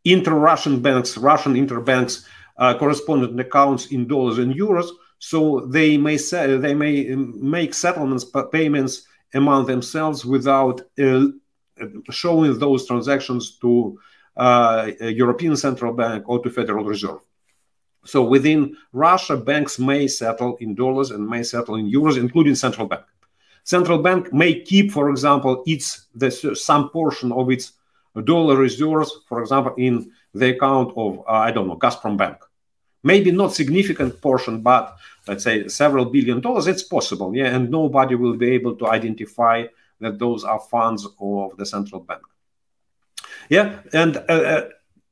[0.04, 2.26] inter-Russian banks, Russian interbanks
[2.58, 7.74] uh, correspondent accounts in dollars and euros, so they may say, they may um, make
[7.74, 11.26] settlements payments among themselves without uh,
[12.10, 14.00] showing those transactions to
[14.36, 17.20] uh, European Central Bank or to Federal Reserve.
[18.06, 22.88] So within Russia, banks may settle in dollars and may settle in euros, including central
[22.88, 23.04] bank.
[23.64, 27.74] Central bank may keep, for example, its the, some portion of its
[28.24, 32.38] dollar reserves, for example, in the account of, uh, I don't know, Gazprom Bank.
[33.04, 34.96] Maybe not significant portion, but
[35.28, 37.36] let's say several billion dollars, it's possible.
[37.36, 39.66] Yeah, and nobody will be able to identify
[40.00, 42.22] that those are funds of the central bank.
[43.50, 44.66] Yeah, and uh,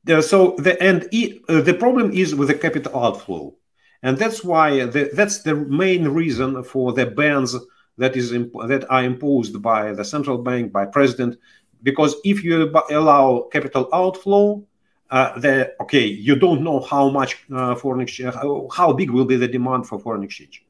[0.08, 1.04] uh, so the and
[1.48, 3.54] uh, the problem is with the capital outflow,
[4.02, 7.56] and that's why the, that's the main reason for the bans
[7.98, 11.38] that is that are imposed by the central bank by president.
[11.82, 14.64] Because if you allow capital outflow,
[15.10, 19.24] uh, the okay, you don't know how much uh, foreign exchange, how, how, big will
[19.24, 20.64] be the demand for foreign exchange,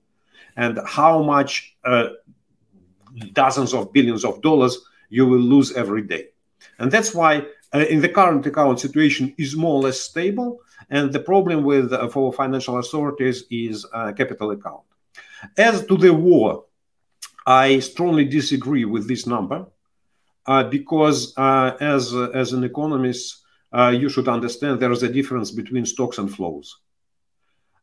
[0.57, 2.09] and how much uh,
[3.33, 6.29] dozens of billions of dollars you will lose every day,
[6.79, 11.13] and that's why uh, in the current account situation is more or less stable, and
[11.13, 14.83] the problem with uh, for financial authorities is uh, capital account.
[15.57, 16.65] As to the war,
[17.47, 19.67] I strongly disagree with this number
[20.47, 25.51] uh, because uh, as as an economist, uh, you should understand there is a difference
[25.51, 26.79] between stocks and flows.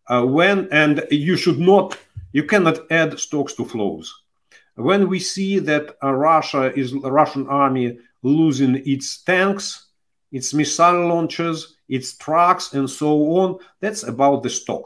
[0.10, 1.98] when and you should not,
[2.32, 4.23] you cannot add stocks to flows.
[4.76, 9.88] When we see that Russia is Russian army losing its tanks,
[10.32, 14.84] its missile launchers, its trucks, and so on, that's about the stock.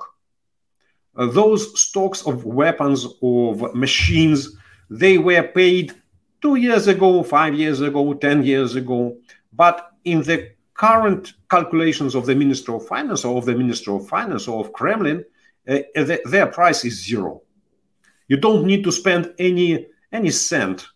[1.16, 4.56] Uh, those stocks of weapons, of machines,
[4.90, 5.94] they were paid
[6.42, 9.18] two years ago, five years ago, 10 years ago.
[9.54, 14.08] But in the current calculations of the Minister of Finance or of the Minister of
[14.08, 15.26] Finance or of Kremlin,
[15.68, 17.42] uh, the, their price is zero.
[18.28, 20.88] You don't need to spend any any cent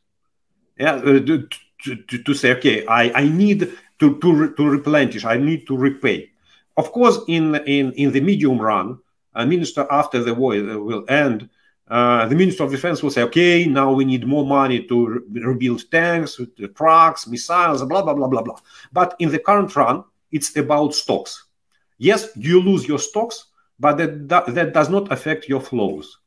[0.77, 1.47] yeah, uh, to,
[1.83, 3.59] to, to, say, okay, I, I need
[3.99, 6.31] to, to, to replenish, I need to repay.
[6.77, 8.99] Of course, in, in, in the medium run,
[9.35, 11.49] a minister after the war will end
[11.91, 15.41] uh, the Minister of Defense will say, okay, now we need more money to re
[15.43, 16.39] rebuild tanks,
[16.73, 18.57] trucks, missiles, blah, blah, blah, blah, blah.
[18.93, 21.47] But in the current run, it's about stocks.
[21.97, 26.17] Yes, you lose your stocks, but that, that, that does not affect your flows.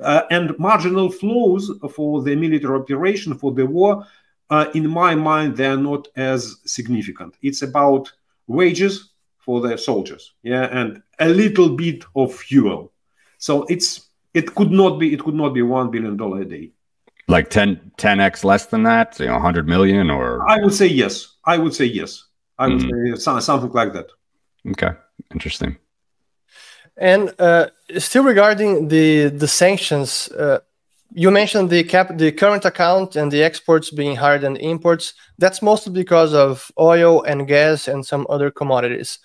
[0.00, 4.06] Uh, and marginal flows for the military operation, for the war,
[4.50, 7.36] uh, in my mind, they are not as significant.
[7.42, 8.12] It's about
[8.46, 12.92] wages for the soldiers, yeah, and a little bit of fuel.
[13.38, 16.70] So it's it could not be it could not be one billion dollar a day.
[17.28, 21.36] Like 10 10x less than that, you know, 100 million or I would say yes.
[21.44, 22.24] I would say yes.
[22.58, 23.16] I would mm-hmm.
[23.16, 24.06] say something like that.
[24.70, 24.92] Okay,
[25.32, 25.76] interesting.
[26.98, 27.68] And uh,
[27.98, 30.58] still regarding the the sanctions, uh,
[31.14, 35.14] you mentioned the cap, the current account, and the exports being higher than the imports.
[35.38, 39.20] That's mostly because of oil and gas and some other commodities.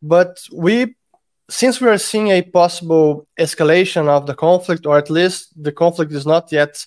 [0.00, 0.94] But we,
[1.50, 6.12] since we are seeing a possible escalation of the conflict, or at least the conflict
[6.12, 6.86] is not yet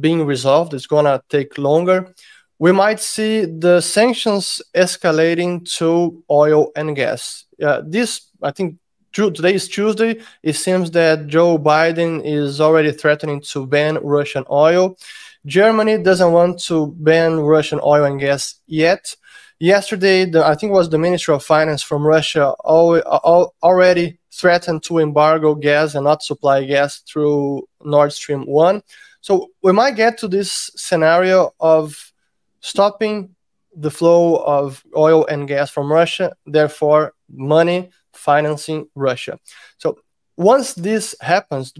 [0.00, 2.12] being resolved, it's gonna take longer.
[2.58, 7.44] We might see the sanctions escalating to oil and gas.
[7.62, 8.78] Uh, this, I think,
[9.16, 10.20] today is Tuesday.
[10.42, 14.98] It seems that Joe Biden is already threatening to ban Russian oil.
[15.46, 19.16] Germany doesn't want to ban Russian oil and gas yet.
[19.58, 24.18] Yesterday, the, I think it was the Ministry of Finance from Russia al- al- already
[24.30, 28.82] threatened to embargo gas and not supply gas through Nord Stream 1.
[29.22, 32.12] So we might get to this scenario of
[32.60, 33.34] stopping
[33.74, 37.90] the flow of oil and gas from Russia, therefore, money
[38.30, 39.34] financing Russia.
[39.78, 39.88] So
[40.36, 41.72] once this happens,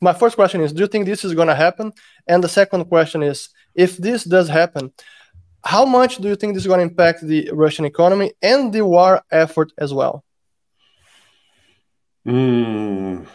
[0.00, 1.92] my first question is Do you think this is going to happen?
[2.30, 4.92] And the second question is If this does happen,
[5.64, 8.84] how much do you think this is going to impact the Russian economy and the
[8.84, 10.24] war effort as well?
[12.26, 13.26] Mm,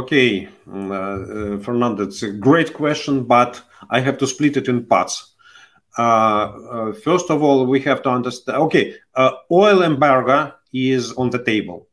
[0.00, 4.86] okay, uh, uh, Fernando, it's a great question, but I have to split it in
[4.86, 5.34] parts.
[5.98, 8.58] Uh, uh, first of all, we have to understand.
[8.66, 11.85] Okay, uh, oil embargo is on the table.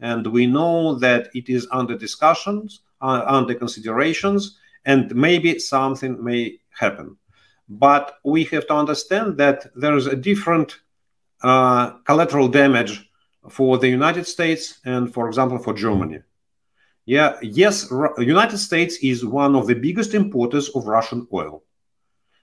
[0.00, 6.58] And we know that it is under discussions, uh, under considerations, and maybe something may
[6.70, 7.16] happen.
[7.68, 10.78] But we have to understand that there is a different
[11.42, 13.08] uh, collateral damage
[13.50, 16.20] for the United States and, for example, for Germany.
[17.04, 21.62] Yeah, yes, United States is one of the biggest importers of Russian oil.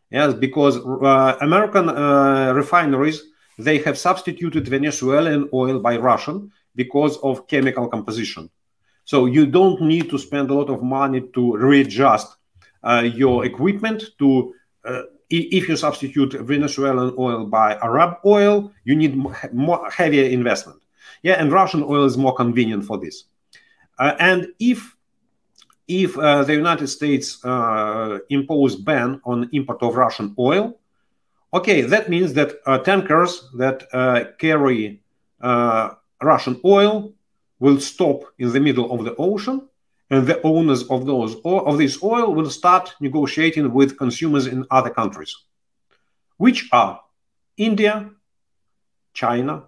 [0.09, 3.21] Yes, because uh, American uh, refineries
[3.57, 8.49] they have substituted Venezuelan oil by Russian because of chemical composition.
[9.03, 12.36] So you don't need to spend a lot of money to readjust
[12.84, 14.53] uh, your equipment to
[14.84, 19.15] uh, if you substitute Venezuelan oil by Arab oil, you need
[19.51, 20.80] more heavier investment.
[21.23, 23.23] Yeah, and Russian oil is more convenient for this.
[23.97, 24.95] Uh, and if
[25.88, 30.78] if uh, the United States uh, impose ban on import of Russian oil,
[31.55, 35.01] Okay, that means that uh, tankers that uh, carry
[35.39, 35.91] uh,
[36.22, 37.13] Russian oil
[37.59, 39.68] will stop in the middle of the ocean,
[40.09, 44.89] and the owners of those of this oil will start negotiating with consumers in other
[44.89, 45.36] countries,
[46.38, 47.01] which are
[47.57, 48.09] India,
[49.13, 49.63] China,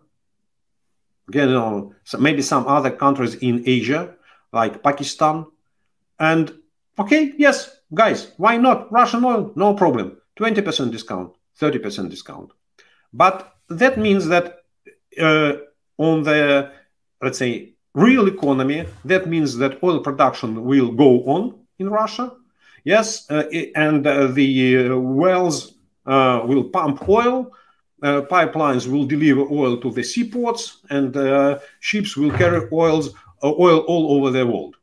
[1.27, 4.13] again, you know, maybe some other countries in Asia
[4.51, 5.45] like Pakistan,
[6.19, 6.53] and
[6.99, 9.51] okay, yes, guys, why not Russian oil?
[9.55, 11.33] No problem, twenty percent discount.
[11.59, 12.51] 30% discount.
[13.13, 14.59] But that means that
[15.19, 15.53] uh,
[15.97, 16.71] on the,
[17.21, 22.31] let's say, real economy, that means that oil production will go on in Russia.
[22.83, 23.43] Yes, uh,
[23.75, 25.73] and uh, the uh, wells
[26.05, 27.51] uh, will pump oil,
[28.03, 34.13] uh, pipelines will deliver oil to the seaports, and ships will carry oils, oil all
[34.15, 34.75] over the world.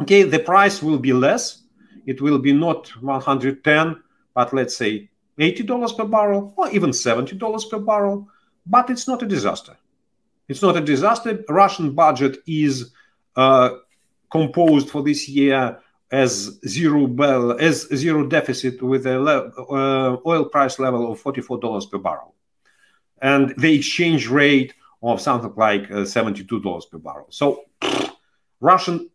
[0.00, 1.62] Okay, the price will be less.
[2.04, 4.02] It will be not 110,
[4.34, 5.08] but let's say
[5.38, 8.28] $80 per barrel or even $70 per barrel,
[8.66, 9.76] but it's not a disaster.
[10.48, 11.42] It's not a disaster.
[11.48, 12.92] Russian budget is
[13.36, 13.70] uh,
[14.30, 15.80] composed for this year
[16.10, 21.98] as zero bell, as zero deficit with a uh, oil price level of $44 per
[21.98, 22.34] barrel,
[23.20, 27.26] and the exchange rate of something like uh, $72 per barrel.
[27.30, 27.64] So,
[28.60, 29.10] Russian,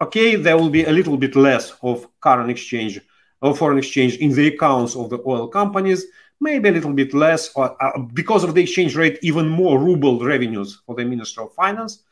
[0.00, 3.00] okay, there will be a little bit less of current exchange
[3.40, 6.04] of foreign exchange in the accounts of the oil companies,
[6.40, 10.24] maybe a little bit less, or, uh, because of the exchange rate, even more ruble
[10.24, 12.02] revenues for the Ministry of Finance,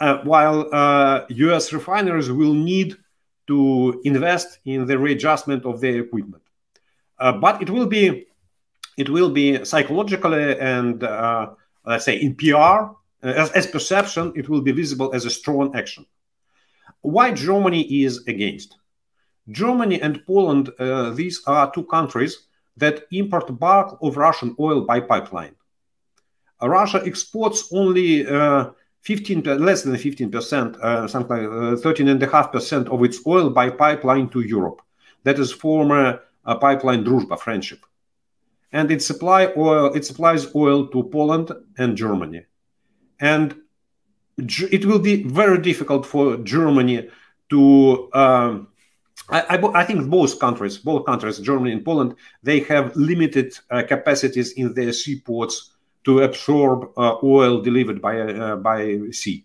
[0.00, 2.96] uh, while uh, US refineries will need
[3.46, 6.42] to invest in the readjustment of their equipment.
[7.18, 8.26] Uh, but it will be
[8.96, 11.50] it will be psychologically and uh,
[11.84, 12.86] let's say in PR uh,
[13.22, 16.04] as, as perception, it will be visible as a strong action.
[17.00, 18.76] Why Germany is against?
[19.50, 20.70] Germany and Poland,
[21.16, 22.47] these are two countries
[22.78, 25.54] that import bulk of Russian oil by pipeline.
[26.62, 28.70] Uh, Russia exports only uh,
[29.02, 33.20] 15 less than 15 percent, uh, something like 13 and a half percent of its
[33.26, 34.82] oil by pipeline to Europe.
[35.24, 37.84] That is former uh, pipeline Druzhba friendship,
[38.72, 39.94] and it supply oil.
[39.94, 42.44] It supplies oil to Poland and Germany,
[43.20, 43.54] and
[44.36, 47.08] it will be very difficult for Germany
[47.50, 48.10] to.
[48.12, 48.68] Um,
[49.30, 53.82] I, I, I, think both countries, both countries, Germany and Poland, they have limited uh,
[53.82, 55.72] capacities in their seaports
[56.04, 59.44] to absorb uh, oil delivered by uh, by sea.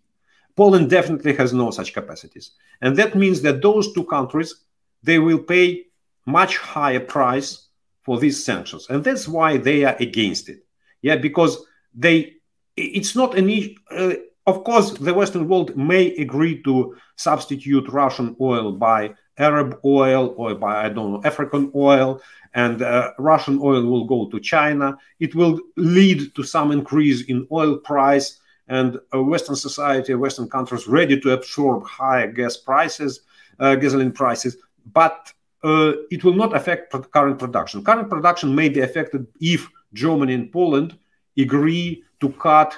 [0.55, 4.55] Poland definitely has no such capacities, and that means that those two countries
[5.01, 5.85] they will pay
[6.25, 7.67] much higher price
[8.03, 10.65] for these sanctions, and that's why they are against it.
[11.01, 12.35] Yeah, because they
[12.77, 14.13] it's not an uh,
[14.45, 20.55] of course, the Western world may agree to substitute Russian oil by Arab oil or
[20.55, 22.21] by, I don't know, African oil,
[22.53, 24.97] and uh, Russian oil will go to China.
[25.19, 31.19] It will lead to some increase in oil price, and Western society, Western countries ready
[31.19, 33.21] to absorb higher gas prices,
[33.59, 34.57] uh, gasoline prices,
[34.93, 37.83] but uh, it will not affect current production.
[37.83, 40.97] Current production may be affected if Germany and Poland
[41.37, 42.75] agree to cut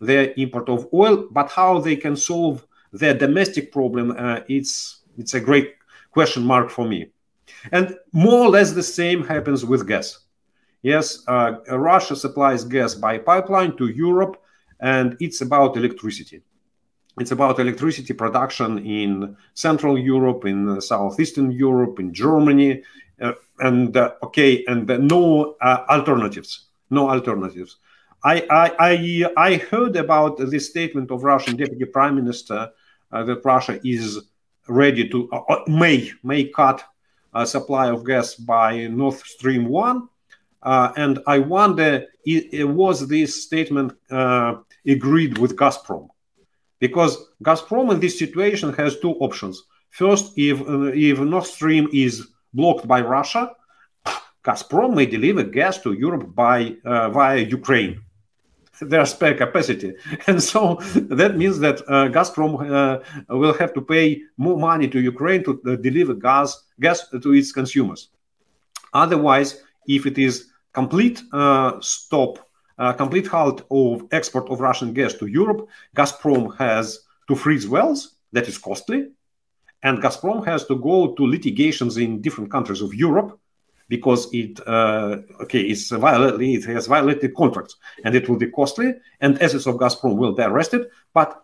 [0.00, 5.34] their import of oil, but how they can solve their domestic problem, uh, it's it's
[5.34, 5.74] a great
[6.12, 7.08] question mark for me.
[7.72, 10.18] And more or less the same happens with gas.
[10.82, 14.36] Yes, uh, Russia supplies gas by pipeline to Europe,
[14.80, 16.42] and it's about electricity.
[17.20, 22.82] It's about electricity production in Central Europe, in Southeastern Europe, in Germany,
[23.20, 26.68] uh, and uh, okay, and no uh, alternatives.
[26.90, 27.76] No alternatives.
[28.24, 32.70] I, I, I, I heard about this statement of Russian Deputy Prime Minister
[33.10, 34.20] uh, that Russia is
[34.68, 36.84] ready to uh, uh may may cut
[37.34, 40.08] uh, supply of gas by Nord Stream one,
[40.62, 44.56] uh, and I wonder was this statement uh,
[44.86, 46.08] agreed with Gazprom,
[46.78, 49.62] because Gazprom in this situation has two options.
[49.90, 50.60] First, if
[50.94, 53.52] if Nord Stream is blocked by Russia,
[54.44, 58.00] Gazprom may deliver gas to Europe by via Ukraine
[58.88, 59.94] their spare capacity.
[60.26, 65.00] And so that means that uh, Gazprom uh, will have to pay more money to
[65.00, 68.08] Ukraine to uh, deliver gas, gas to its consumers.
[68.92, 72.38] Otherwise, if it is complete uh, stop,
[72.78, 78.16] uh, complete halt of export of Russian gas to Europe, Gazprom has to freeze wells,
[78.32, 79.08] that is costly,
[79.82, 83.38] and Gazprom has to go to litigations in different countries of Europe
[83.88, 88.94] because it uh, okay it's violated it has violated contracts and it will be costly
[89.20, 90.88] and assets of Gazprom will be arrested.
[91.12, 91.42] But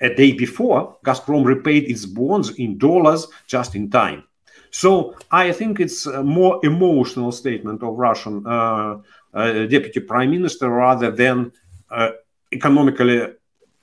[0.00, 4.24] a day before, Gazprom repaid its bonds in dollars just in time.
[4.70, 8.98] So I think it's a more emotional statement of Russian uh,
[9.34, 11.52] uh, deputy prime minister rather than
[11.90, 12.12] uh,
[12.52, 13.34] economically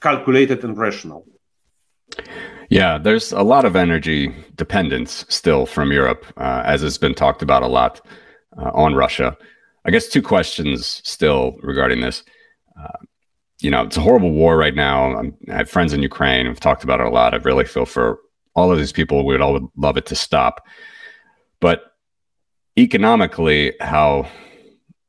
[0.02, 1.26] calculated and rational.
[2.70, 7.42] Yeah, there's a lot of energy dependence still from Europe, uh, as has been talked
[7.42, 8.06] about a lot
[8.58, 9.38] uh, on Russia.
[9.86, 12.24] I guess two questions still regarding this.
[12.78, 13.06] Uh,
[13.62, 15.16] you know, it's a horrible war right now.
[15.18, 16.48] I'm, i have friends in Ukraine.
[16.48, 17.34] We've talked about it a lot.
[17.34, 18.20] I really feel for
[18.54, 19.26] all of these people.
[19.26, 20.66] We would all love it to stop.
[21.62, 21.94] But
[22.78, 24.28] economically, how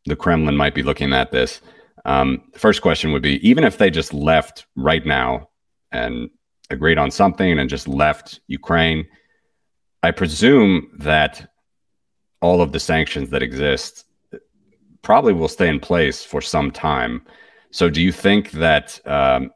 [0.07, 1.61] the Kremlin might be looking at this.
[2.05, 5.49] Um, the first question would be even if they just left right now
[5.93, 6.31] and
[6.71, 9.07] agreed on something and just left Ukraine.
[10.03, 11.51] I presume that
[12.41, 14.05] all of the sanctions that exist
[15.03, 17.23] probably will stay in place for some time.
[17.71, 19.51] So, do you think that um,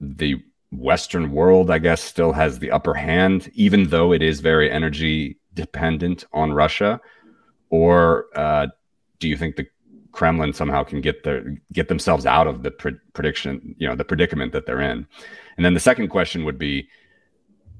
[0.00, 0.42] the
[0.72, 5.38] Western world, I guess, still has the upper hand, even though it is very energy
[5.54, 7.00] dependent on Russia?
[7.70, 8.66] Or uh,
[9.18, 9.66] do you think the
[10.12, 14.04] Kremlin somehow can get their get themselves out of the pre- prediction, you know, the
[14.04, 15.06] predicament that they're in?
[15.56, 16.88] And then the second question would be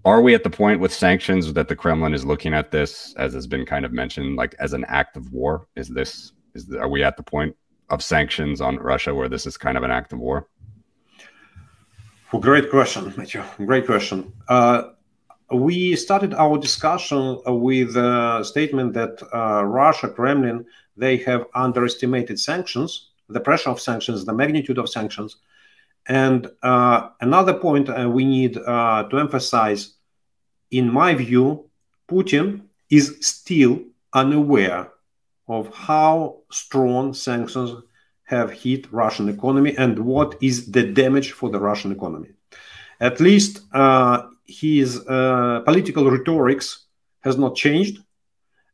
[0.05, 3.35] Are we at the point with sanctions that the Kremlin is looking at this, as
[3.35, 5.67] has been kind of mentioned, like as an act of war?
[5.77, 7.57] Is this, is the, are we at the point
[7.91, 10.49] of sanctions on Russia where this is kind of an act of war?
[12.33, 13.43] Well, great question, Matthew.
[13.59, 14.33] Great question.
[14.49, 14.91] Uh,
[15.53, 20.67] we started our discussion with a statement that uh, Russia, Kremlin,
[20.97, 25.37] they have underestimated sanctions, the pressure of sanctions, the magnitude of sanctions,
[26.07, 29.95] and uh, another point uh, we need uh, to emphasize,
[30.71, 31.71] in my view,
[32.09, 33.81] Putin is still
[34.13, 34.91] unaware
[35.49, 37.73] of how strong sanctions
[38.25, 42.29] have hit Russian economy and what is the damage for the Russian economy.
[43.01, 46.87] At least uh, his uh, political rhetorics
[47.21, 47.99] has not changed,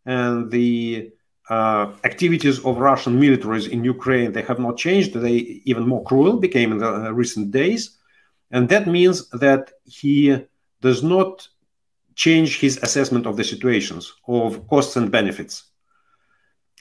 [0.04, 1.12] and the
[1.51, 5.14] uh, activities of Russian militaries in Ukraine they have not changed.
[5.14, 5.36] They
[5.70, 7.98] even more cruel became in the uh, recent days,
[8.51, 10.44] And that means that he
[10.80, 11.46] does not
[12.14, 15.64] change his assessment of the situations, of costs and benefits.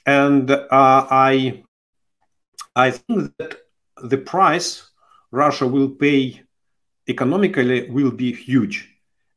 [0.06, 1.62] And uh, I,
[2.74, 3.58] I think that
[4.02, 4.90] the price
[5.30, 6.42] Russia will pay
[7.08, 8.88] economically will be huge.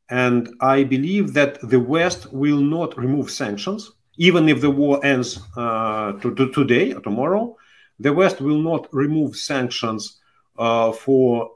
[0.08, 5.40] And I believe that the West will not remove sanctions, even if the war ends
[5.56, 7.56] uh, to, to today or tomorrow.
[8.00, 10.20] The West will not remove sanctions
[10.58, 11.52] uh, for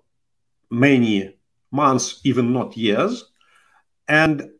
[0.70, 1.36] many
[1.70, 3.24] months, even not years.
[4.06, 4.50] And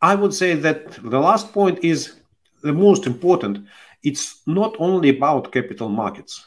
[0.00, 2.14] I would say that the last point is
[2.62, 3.66] the most important.
[4.02, 6.46] It's not only about capital markets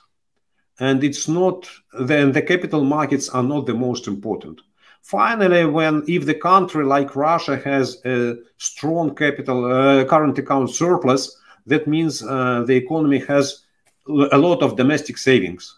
[0.79, 4.61] and it's not then the capital markets are not the most important
[5.09, 11.21] finally when if the country like russia has a strong capital uh, current account surplus
[11.69, 13.63] that means uh, the economy has
[14.31, 15.77] a lot of domestic savings.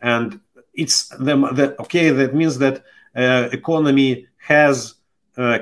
[0.00, 0.40] And
[0.74, 2.84] it's the, the okay that means that
[3.16, 4.94] uh, economy has
[5.36, 5.58] uh,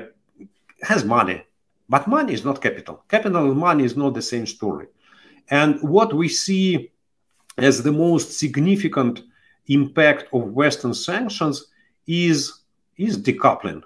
[0.81, 1.43] has money
[1.89, 3.03] but money is not capital.
[3.09, 4.87] Capital and money is not the same story.
[5.49, 6.91] And what we see
[7.57, 9.21] as the most significant
[9.67, 11.65] impact of Western sanctions
[12.07, 12.60] is
[13.07, 13.81] is decoupling.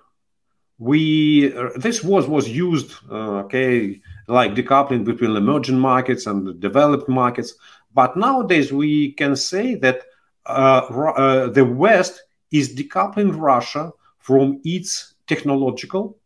[0.78, 7.08] We uh, this was was used uh, okay like decoupling between emerging markets and developed
[7.08, 7.54] markets,
[7.94, 10.02] but nowadays we can say that
[10.46, 16.18] uh, the West is decoupling Russia from its technological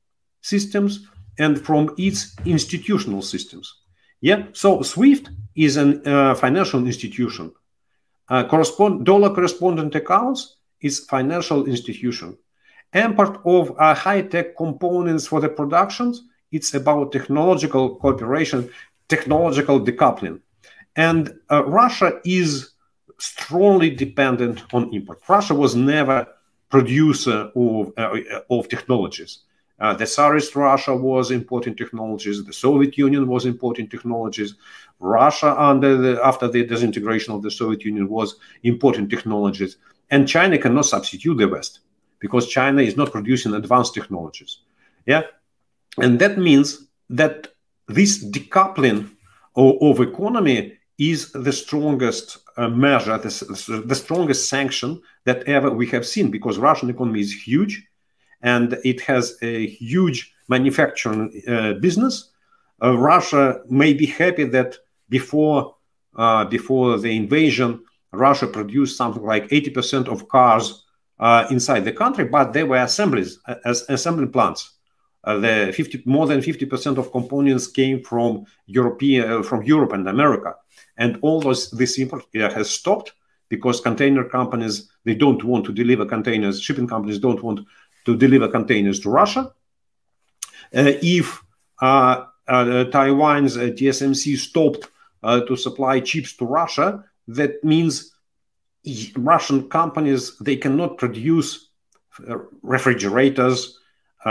[0.41, 3.75] systems and from its institutional systems.
[4.21, 7.53] Yeah, so SWIFT is a uh, financial institution.
[8.27, 12.37] Uh, correspond, dollar correspondent accounts is financial institution.
[12.93, 18.69] And part of uh, high-tech components for the productions, it's about technological cooperation,
[19.07, 20.41] technological decoupling.
[20.95, 22.71] And uh, Russia is
[23.19, 25.21] strongly dependent on import.
[25.27, 26.27] Russia was never
[26.69, 28.17] producer of, uh,
[28.49, 29.39] of technologies.
[29.79, 32.43] Uh, the Tsarist Russia was importing technologies.
[32.43, 34.55] The Soviet Union was importing technologies.
[34.99, 39.77] Russia, under the, after the disintegration of the Soviet Union, was importing technologies.
[40.09, 41.79] And China cannot substitute the West
[42.19, 44.59] because China is not producing advanced technologies.
[45.05, 45.23] Yeah,
[45.97, 47.47] and that means that
[47.87, 49.09] this decoupling
[49.55, 55.87] of, of economy is the strongest uh, measure, the, the strongest sanction that ever we
[55.87, 57.87] have seen because Russian economy is huge
[58.41, 62.31] and it has a huge manufacturing uh, business.
[62.81, 64.77] Uh, Russia may be happy that
[65.09, 65.75] before
[66.15, 70.83] uh, before the invasion, Russia produced something like 80% of cars
[71.19, 74.73] uh, inside the country, but they were assemblies as assembly plants.
[75.23, 80.07] Uh, the 50 more than 50% of components came from European uh, from Europe and
[80.07, 80.55] America,
[80.97, 83.13] and all those this import has stopped
[83.49, 86.61] because container companies they don't want to deliver containers.
[86.61, 87.59] Shipping companies don't want
[88.05, 89.51] to deliver containers to Russia.
[90.73, 91.43] Uh, if
[91.81, 94.87] uh, uh, Taiwan's TSMC stopped
[95.23, 98.13] to supply chips to Russia, that means
[99.15, 101.69] Russian companies they cannot produce
[102.61, 103.79] refrigerators,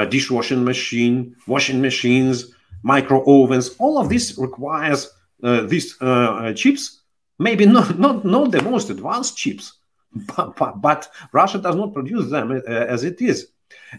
[0.09, 3.77] dishwashing machine, washing machines, micro ovens.
[3.79, 5.11] All of this requires
[5.43, 7.03] uh, these uh, chips.
[7.39, 9.75] Maybe not, not not the most advanced chips,
[10.37, 13.49] but, but, but Russia does not produce them uh, as it is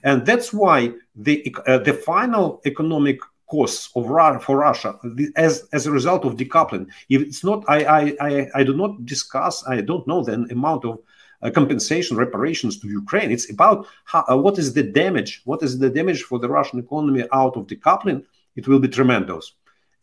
[0.03, 3.19] and that's why the uh, the final economic
[3.49, 4.05] costs of
[4.43, 4.99] for Russia
[5.35, 6.87] as as a result of decoupling.
[7.09, 9.67] If it's not, I I I, I do not discuss.
[9.67, 10.99] I don't know the amount of
[11.41, 13.31] uh, compensation reparations to Ukraine.
[13.31, 15.41] It's about how, uh, what is the damage.
[15.45, 18.23] What is the damage for the Russian economy out of decoupling?
[18.55, 19.53] It will be tremendous.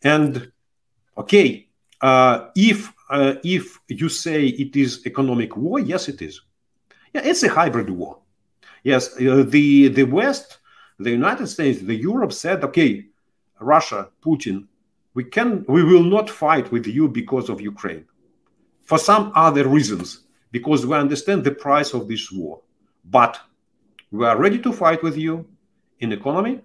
[0.03, 0.51] And
[1.17, 1.67] okay,
[2.01, 6.41] uh, if uh, if you say it is economic war, yes, it is.
[7.13, 8.19] Yeah, it's a hybrid war.
[8.83, 10.59] Yes, uh, the the West,
[10.99, 13.05] the United States, the Europe said, okay,
[13.59, 14.67] Russia, Putin,
[15.13, 18.05] we can we will not fight with you because of Ukraine,
[18.83, 22.61] for some other reasons, because we understand the price of this war,
[23.05, 23.39] but
[24.11, 25.45] we are ready to fight with you
[25.99, 26.61] in economy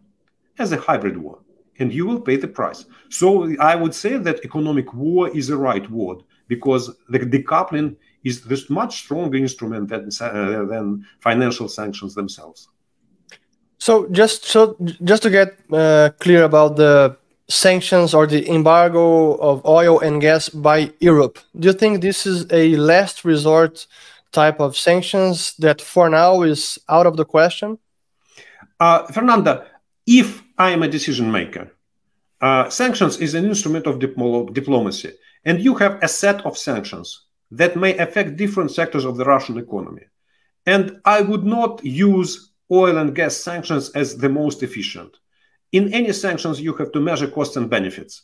[0.58, 1.38] as a hybrid war
[1.78, 2.84] and you will pay the price.
[3.08, 6.18] So I would say that economic war is the right word
[6.48, 12.68] because the decoupling is this much stronger instrument than, uh, than financial sanctions themselves.
[13.82, 17.16] So just so just to get uh, clear about the
[17.48, 22.46] sanctions or the embargo of oil and gas by Europe, do you think this is
[22.52, 23.88] a last resort
[24.30, 27.76] type of sanctions that for now is out of the question?
[28.78, 29.64] Uh, Fernando,
[30.06, 31.72] if I am a decision maker,
[32.40, 35.10] uh, sanctions is an instrument of diplomacy,
[35.44, 39.58] and you have a set of sanctions that may affect different sectors of the Russian
[39.58, 40.06] economy.
[40.66, 45.16] And I would not use oil and gas sanctions as the most efficient.
[45.72, 48.22] In any sanctions, you have to measure costs and benefits.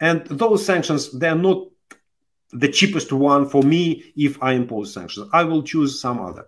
[0.00, 1.68] And those sanctions, they're not
[2.52, 5.28] the cheapest one for me if I impose sanctions.
[5.32, 6.46] I will choose some other.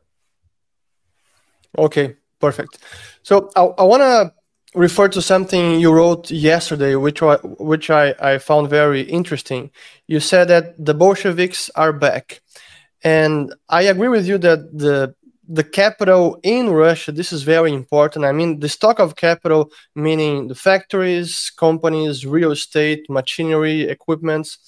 [1.77, 2.79] Okay, perfect.
[3.23, 4.33] So I, I want to
[4.75, 9.71] refer to something you wrote yesterday, which which I, I found very interesting.
[10.07, 12.41] You said that the Bolsheviks are back.
[13.05, 15.15] And I agree with you that the
[15.53, 18.25] the capital in Russia, this is very important.
[18.25, 24.59] I mean, the stock of capital, meaning the factories, companies, real estate, machinery, equipments.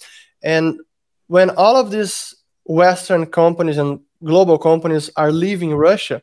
[0.42, 0.78] And
[1.26, 6.20] when all of these Western companies and global companies are leaving Russia,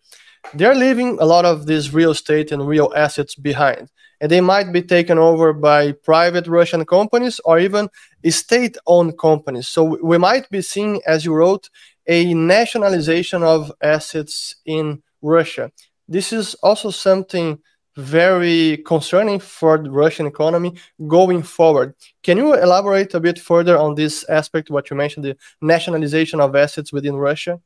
[0.53, 3.89] they're leaving a lot of this real estate and real assets behind.
[4.20, 7.89] And they might be taken over by private Russian companies or even
[8.30, 9.68] state owned companies.
[9.68, 11.68] So we might be seeing, as you wrote,
[12.12, 15.72] a nationalization of assets in Russia.
[16.09, 17.57] This is also something
[17.95, 20.76] very concerning for the Russian economy
[21.07, 21.95] going forward.
[22.22, 26.53] Can you elaborate a bit further on this aspect, what you mentioned, the nationalization of
[26.53, 27.62] assets within Russia?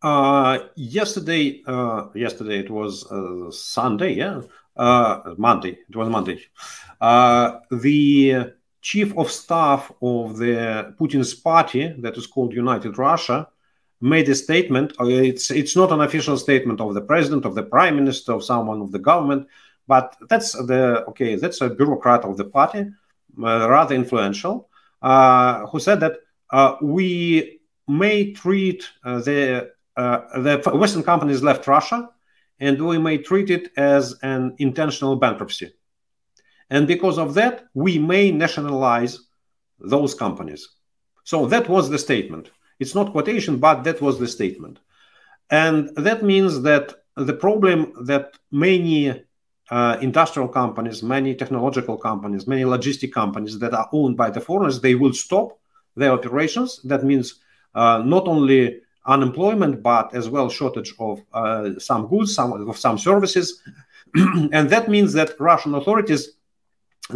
[0.00, 4.42] Uh, yesterday, uh, yesterday it was uh, Sunday, yeah,
[4.76, 5.76] uh, Monday.
[5.88, 6.40] It was Monday.
[7.00, 13.48] Uh, the chief of staff of the Putin's party, that is called United Russia,
[14.00, 14.92] made a statement.
[15.00, 18.44] Uh, it's it's not an official statement of the president, of the prime minister, of
[18.44, 19.46] someone of the government,
[19.86, 21.36] but that's the okay.
[21.36, 22.86] That's a bureaucrat of the party,
[23.36, 24.68] rather influential,
[25.02, 26.14] who said that
[26.80, 32.08] we may treat the uh, the Western companies left Russia,
[32.58, 35.72] and we may treat it as an intentional bankruptcy.
[36.70, 39.18] And because of that, we may nationalize
[39.80, 40.68] those companies.
[41.24, 42.50] So that was the statement.
[42.78, 44.78] It's not quotation, but that was the statement.
[45.50, 49.22] And that means that the problem that many
[49.70, 54.80] uh, industrial companies, many technological companies, many logistic companies that are owned by the foreigners,
[54.80, 55.58] they will stop
[55.96, 56.80] their operations.
[56.84, 57.40] That means
[57.74, 62.98] uh, not only unemployment, but as well shortage of uh, some goods, some of some
[62.98, 63.62] services,
[64.14, 66.30] and that means that Russian authorities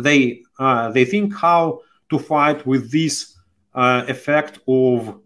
[0.03, 1.81] they uh, they think how
[2.11, 3.37] to fight with this
[3.75, 5.21] uh, effect of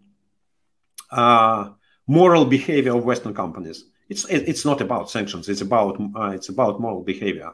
[1.11, 1.69] uh,
[2.07, 3.85] moral behavior of Western companies.
[4.09, 5.49] It's it's not about sanctions.
[5.49, 7.51] It's about uh, it's about moral behavior,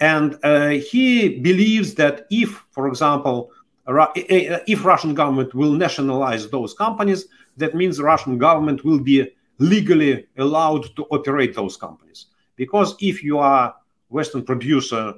[0.00, 3.50] and uh, he believes that if, for example,
[3.86, 7.26] if Russian government will nationalize those companies,
[7.56, 9.28] that means Russian government will be
[9.58, 12.26] legally allowed to operate those companies.
[12.56, 13.74] Because if you are
[14.08, 15.14] Western producer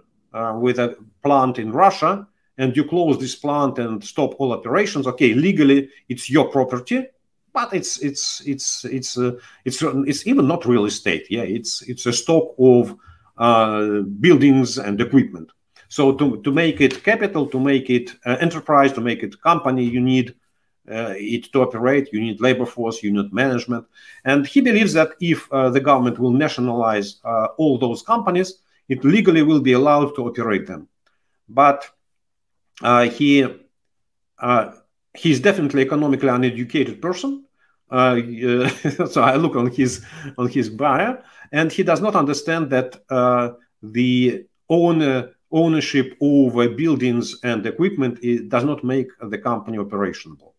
[0.54, 2.26] with a plant in Russia
[2.58, 7.06] and you close this plant and stop all operations, okay, legally it's your property,
[7.52, 9.32] but it's it's it's it's uh,
[9.64, 11.26] it's it's even not real estate.
[11.30, 12.96] Yeah, it's it's a stock of
[13.38, 15.50] uh, buildings and equipment.
[15.88, 19.84] So to, to make it capital, to make it uh, enterprise, to make it company,
[19.84, 20.34] you need
[20.90, 22.12] uh, it to operate.
[22.12, 23.86] You need labor force, you need management.
[24.24, 28.58] And he believes that if uh, the government will nationalize uh, all those companies,
[28.88, 30.88] it legally will be allowed to operate them.
[31.48, 31.88] But
[32.82, 33.46] uh, he
[34.38, 34.72] uh,
[35.14, 37.44] he's definitely economically uneducated person.
[37.90, 38.16] Uh,
[39.10, 40.04] so I look on his
[40.36, 41.18] on his bio,
[41.52, 43.00] and he does not understand that
[43.82, 48.18] the owner ownership over buildings and equipment
[48.48, 50.54] does not make the company operational.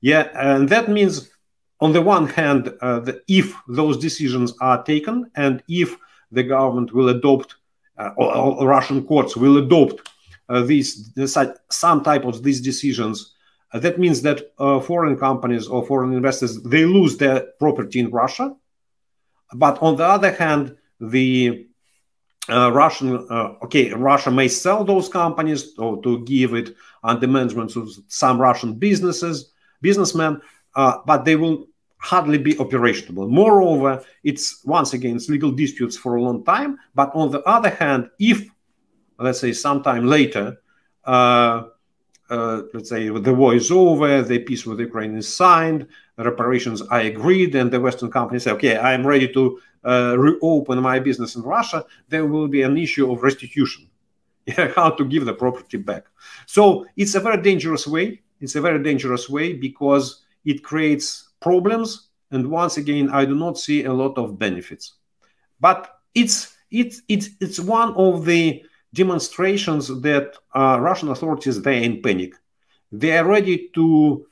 [0.00, 1.30] Yeah, and that means,
[1.80, 5.96] on the one hand, uh, the, if those decisions are taken and if
[6.32, 7.56] the government will adopt,
[7.98, 10.08] uh, or, or, Russian courts will adopt
[10.48, 11.12] uh, these
[11.70, 13.34] some type of these decisions,
[13.72, 18.10] uh, that means that uh, foreign companies or foreign investors they lose their property in
[18.10, 18.54] Russia.
[19.54, 21.66] But on the other hand, the
[22.48, 26.74] uh, Russian, uh, okay, Russia may sell those companies or to give it
[27.04, 30.40] under management to some Russian businesses, businessmen,
[30.74, 31.68] uh, but they will
[32.02, 33.28] hardly be operational.
[33.28, 36.78] Moreover, it's once again it's legal disputes for a long time.
[36.94, 38.48] But on the other hand, if
[39.18, 40.58] let's say sometime later,
[41.04, 41.64] uh,
[42.28, 45.86] uh, let's say the war is over, the peace with Ukraine is signed,
[46.16, 50.98] reparations are agreed, and the Western companies say, okay, I'm ready to uh, reopen my
[50.98, 53.88] business in Russia, there will be an issue of restitution.
[54.74, 56.06] how to give the property back.
[56.46, 62.08] So it's a very dangerous way it's a very dangerous way because it creates problems.
[62.30, 64.94] And once again, I do not see a lot of benefits.
[65.60, 68.62] But it's it's it's it's one of the
[68.94, 72.34] demonstrations that uh, Russian authorities they're in panic.
[72.90, 74.26] They are ready to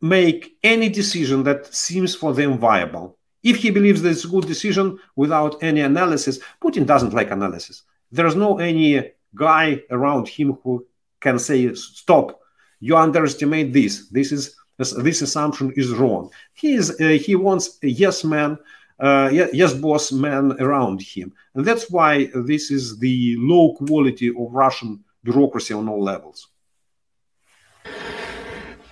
[0.00, 3.18] make any decision that seems for them viable.
[3.42, 7.82] If he believes that it's a good decision without any analysis, Putin doesn't like analysis.
[8.10, 10.86] There's no any guy around him who
[11.20, 12.40] can say, "Stop!
[12.80, 14.08] You underestimate this.
[14.08, 18.58] This is this assumption is wrong." He is uh, he wants a yes man,
[19.00, 24.52] uh, yes boss man around him, and that's why this is the low quality of
[24.52, 26.48] Russian bureaucracy on all levels.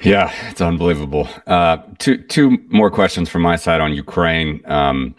[0.03, 1.29] Yeah, it's unbelievable.
[1.47, 4.61] Uh, two two more questions from my side on Ukraine.
[4.65, 5.15] Um,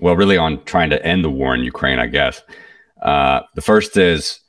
[0.00, 2.42] well, really on trying to end the war in Ukraine, I guess.
[3.02, 4.40] Uh, the first is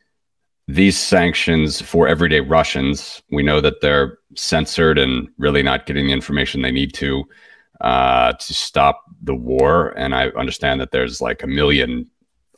[0.70, 3.24] these sanctions for everyday Russians.
[3.32, 7.24] We know that they're censored and really not getting the information they need to
[7.82, 9.98] uh, to stop the war.
[9.98, 12.08] And I understand that there's like a million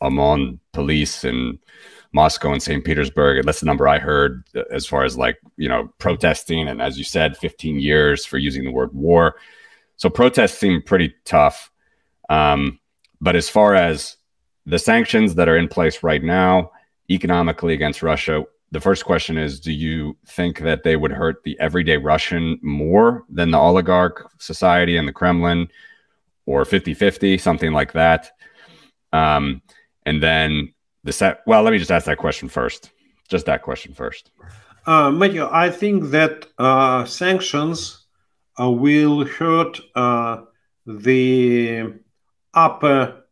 [0.02, 1.58] OMON police in
[2.12, 2.84] Moscow and St.
[2.84, 3.46] Petersburg.
[3.46, 6.68] That's the number I heard as far as like, you know, protesting.
[6.68, 9.36] And as you said, 15 years for using the word war.
[9.96, 11.72] So protests seem pretty tough.
[12.30, 12.78] Um,
[13.22, 14.18] but as far as
[14.66, 16.72] the sanctions that are in place right now,
[17.14, 21.60] economically against Russia, the first question is Do you think that they would hurt the
[21.60, 25.70] everyday Russian more than the oligarch society and the Kremlin
[26.46, 28.32] or 50 50, something like that?
[29.14, 29.62] Um,
[30.06, 31.42] and then the set.
[31.46, 32.92] Well, let me just ask that question first.
[33.28, 34.32] Just that question first.
[34.86, 38.08] Uh, Matthew, I think that uh, sanctions
[38.60, 40.42] uh, will hurt uh,
[40.86, 41.94] the
[42.54, 43.24] upper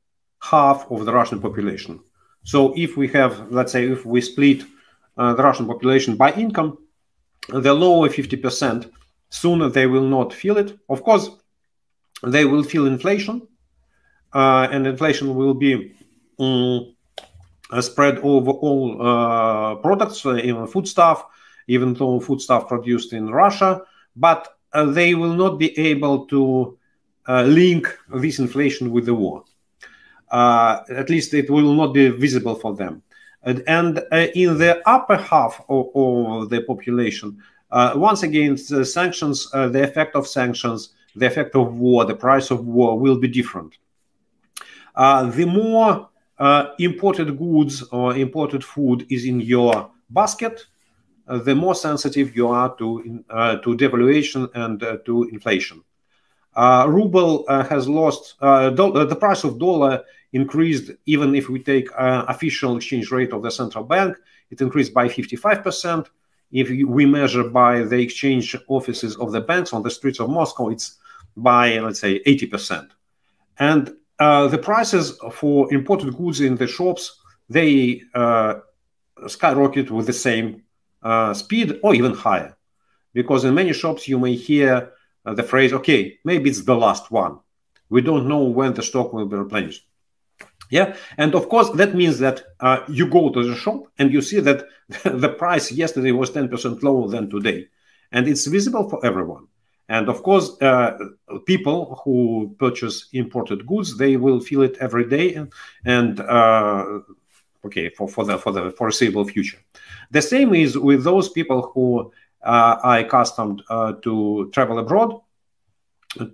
[0.42, 2.00] half of the Russian population.
[2.44, 4.64] So if we have, let's say, if we split
[5.18, 6.78] uh, the Russian population by income,
[7.50, 8.90] the lower 50%,
[9.30, 10.78] sooner they will not feel it.
[10.90, 11.30] Of course,
[12.24, 13.48] they will feel inflation,
[14.34, 15.96] uh, and inflation will be
[16.40, 16.96] um,
[17.72, 21.26] uh, spread over all uh, products, uh, even foodstuff,
[21.68, 23.82] even though foodstuff produced in Russia,
[24.16, 24.48] but
[24.88, 26.78] they will not be able to
[27.28, 29.44] link this inflation with the war.
[30.32, 33.02] At least it will not be visible for them.
[33.44, 34.00] And, and
[34.36, 39.84] in the upper half of, of the population, uh, once again, the sanctions, uh, the
[39.84, 43.78] effect of sanctions, the effect of war, the price of war will be different.
[44.96, 46.10] Uh, the more
[46.40, 50.66] uh, imported goods or imported food is in your basket,
[51.28, 55.84] uh, the more sensitive you are to uh, to devaluation and uh, to inflation.
[56.56, 60.04] Uh, ruble uh, has lost the price of dollar
[60.34, 60.92] increased.
[61.06, 64.18] Even if we take official exchange rate of the central bank
[64.52, 66.08] it increased by 55%
[66.52, 70.70] if we measure by the exchange offices of the banks on the streets of moscow
[70.70, 70.98] it's
[71.38, 72.90] by let's say 80%
[73.60, 78.56] and uh, the prices for imported goods in the shops they uh,
[79.28, 80.64] skyrocket with the same
[81.02, 82.56] uh, speed or even higher.
[83.14, 84.92] Because in many shops you may hear
[85.26, 87.40] uh, the phrase okay maybe it's the last one.
[87.90, 89.86] We don't know when the stock will be replenished
[90.70, 90.96] yeah?
[91.18, 94.40] And of course that means that uh, you go to the shop and you see
[94.42, 94.66] that
[95.04, 97.68] the price yesterday was 10% lower than today.
[98.12, 99.48] And it's visible for everyone.
[99.90, 100.98] And of course, uh,
[101.48, 105.52] people who purchase imported goods, they will feel it every day, and,
[105.84, 107.00] and uh,
[107.66, 109.58] okay, for, for the for the foreseeable future.
[110.12, 112.12] The same is with those people who
[112.44, 115.22] uh, are accustomed uh, to travel abroad,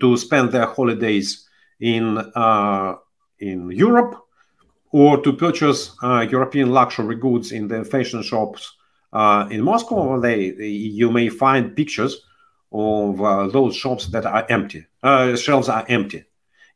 [0.01, 1.47] to spend their holidays
[1.79, 2.95] in uh,
[3.39, 4.24] in Europe,
[5.01, 8.61] or to purchase uh, European luxury goods in the fashion shops
[9.51, 10.19] in Moscow.
[10.21, 10.69] They, they
[11.01, 12.13] you may find pictures
[12.71, 14.85] of uh, those shops that are empty.
[15.03, 16.23] Uh, shelves are empty.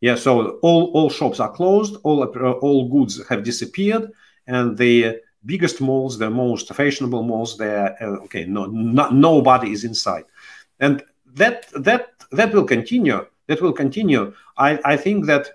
[0.01, 4.11] Yeah, so all, all shops are closed, all, uh, all goods have disappeared,
[4.47, 9.84] and the biggest malls, the most fashionable malls, there, uh, okay, no, not, nobody is
[9.86, 10.26] inside.
[10.82, 11.03] And
[11.36, 13.26] that, that, that will continue.
[13.47, 14.34] That will continue.
[14.57, 15.51] I, I think that uh,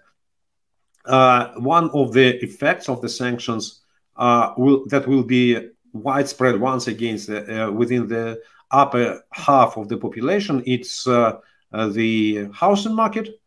[1.05, 3.83] one of the effects of the sanctions
[4.17, 8.41] uh, will that will be widespread once again uh, within the
[8.71, 11.39] upper half of the population, it's uh,
[11.73, 13.41] uh, the housing market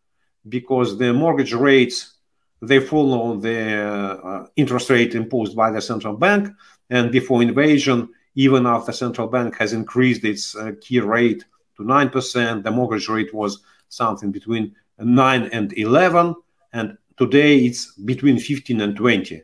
[0.48, 2.14] because the mortgage rates
[2.62, 6.50] they follow the uh, interest rate imposed by the central bank.
[6.90, 11.46] And before invasion, even after central bank has increased its uh, key rate
[11.76, 16.34] to 9%, the mortgage rate was something between 9 and 11.
[16.74, 19.42] And today it's between 15 and 20.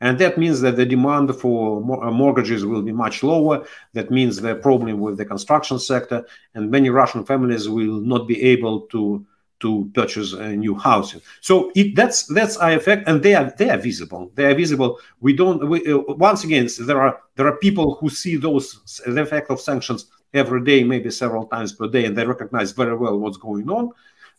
[0.00, 3.64] And that means that the demand for uh, mortgages will be much lower.
[3.92, 8.42] That means the problem with the construction sector, and many Russian families will not be
[8.42, 9.24] able to
[9.60, 11.16] to purchase a new house.
[11.40, 14.32] So it, that's that's our effect, and they are they are visible.
[14.34, 14.98] They are visible.
[15.20, 15.68] We don't.
[15.68, 19.60] We, uh, once again, there are there are people who see those the effect of
[19.60, 23.70] sanctions every day, maybe several times per day, and they recognize very well what's going
[23.70, 23.92] on.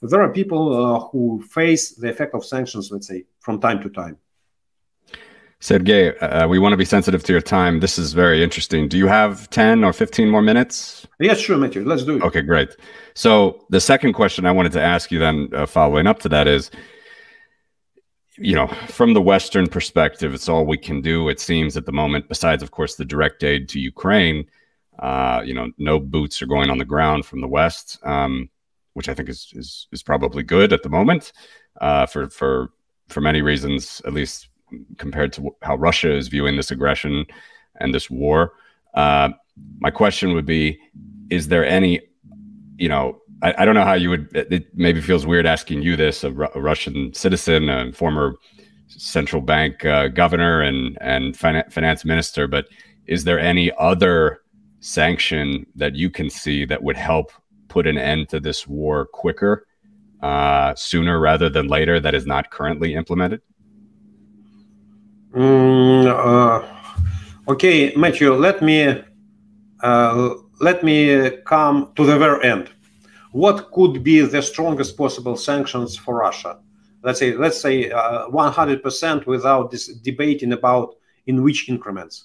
[0.10, 3.90] There are people uh, who face the effect of sanctions, let's say, from time to
[3.90, 4.18] time.
[5.60, 7.80] Sergey, uh, we want to be sensitive to your time.
[7.80, 8.90] This is very interesting.
[8.90, 11.08] Do you have 10 or 15 more minutes?
[11.22, 11.86] Yes, sure, Matthew.
[11.86, 12.24] Let's do it.
[12.24, 12.76] Okay, great.
[13.14, 16.50] So, the second question I wanted to ask you then, uh, following up to that,
[16.50, 16.70] is
[18.38, 21.92] you know, from the Western perspective, it's all we can do, it seems, at the
[21.92, 24.46] moment, besides, of course, the direct aid to Ukraine.
[25.00, 28.50] Uh, you know, no boots are going on the ground from the West, um,
[28.94, 31.32] which I think is, is, is probably good at the moment
[31.82, 32.70] uh, for, for,
[33.10, 34.50] for many reasons, at least
[34.98, 37.26] compared to how Russia is viewing this aggression
[37.80, 38.54] and this war.
[38.94, 39.30] Uh,
[39.80, 40.80] my question would be:
[41.30, 42.02] Is there any,
[42.78, 44.30] you know, I, don't know how you would.
[44.34, 48.36] It maybe feels weird asking you this, a, Russian citizen, a former
[48.88, 52.68] central bank uh, governor and and finance minister, but
[53.06, 54.42] is there any other
[54.80, 57.32] sanction that you can see that would help
[57.74, 59.66] put an end to this war quicker,
[60.22, 63.42] uh, sooner rather than later, that is not currently implemented?
[65.34, 69.04] Mm, uh, okay, Matthew, let me
[69.82, 70.98] uh, let me
[71.54, 72.70] come to the very end.
[73.32, 76.60] What could be the strongest possible sanctions for Russia?
[77.02, 80.96] Let's say let's say 100% uh, without this debating about
[81.26, 82.16] in which increments.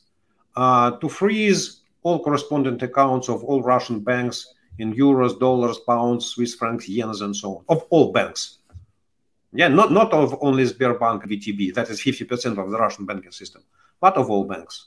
[0.54, 1.60] Uh, to freeze
[2.02, 4.38] all correspondent accounts of all Russian banks
[4.78, 8.58] in euros, dollars, pounds, Swiss francs, yens, and so on, of all banks
[9.52, 13.62] yeah, not, not of only Sberbank VTB, that is 50% of the Russian banking system,
[14.00, 14.86] but of all banks.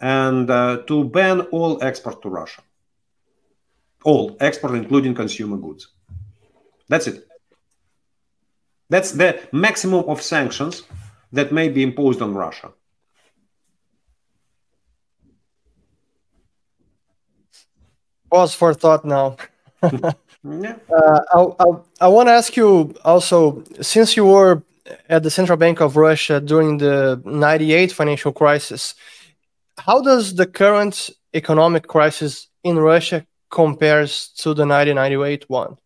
[0.00, 2.62] And uh, to ban all export to Russia.
[4.04, 5.88] All export, including consumer goods.
[6.88, 7.26] That's it.
[8.90, 10.82] That's the maximum of sanctions
[11.32, 12.72] that may be imposed on Russia.
[18.34, 19.36] Pause for thought now.
[19.82, 20.76] Yeah.
[20.92, 21.66] Uh, I, I,
[22.06, 24.62] I want to ask you also, since you were
[25.08, 28.94] at the Central Bank of Russia during the 98 financial crisis,
[29.78, 35.78] how does the current economic crisis in Russia compares to the 1998 one?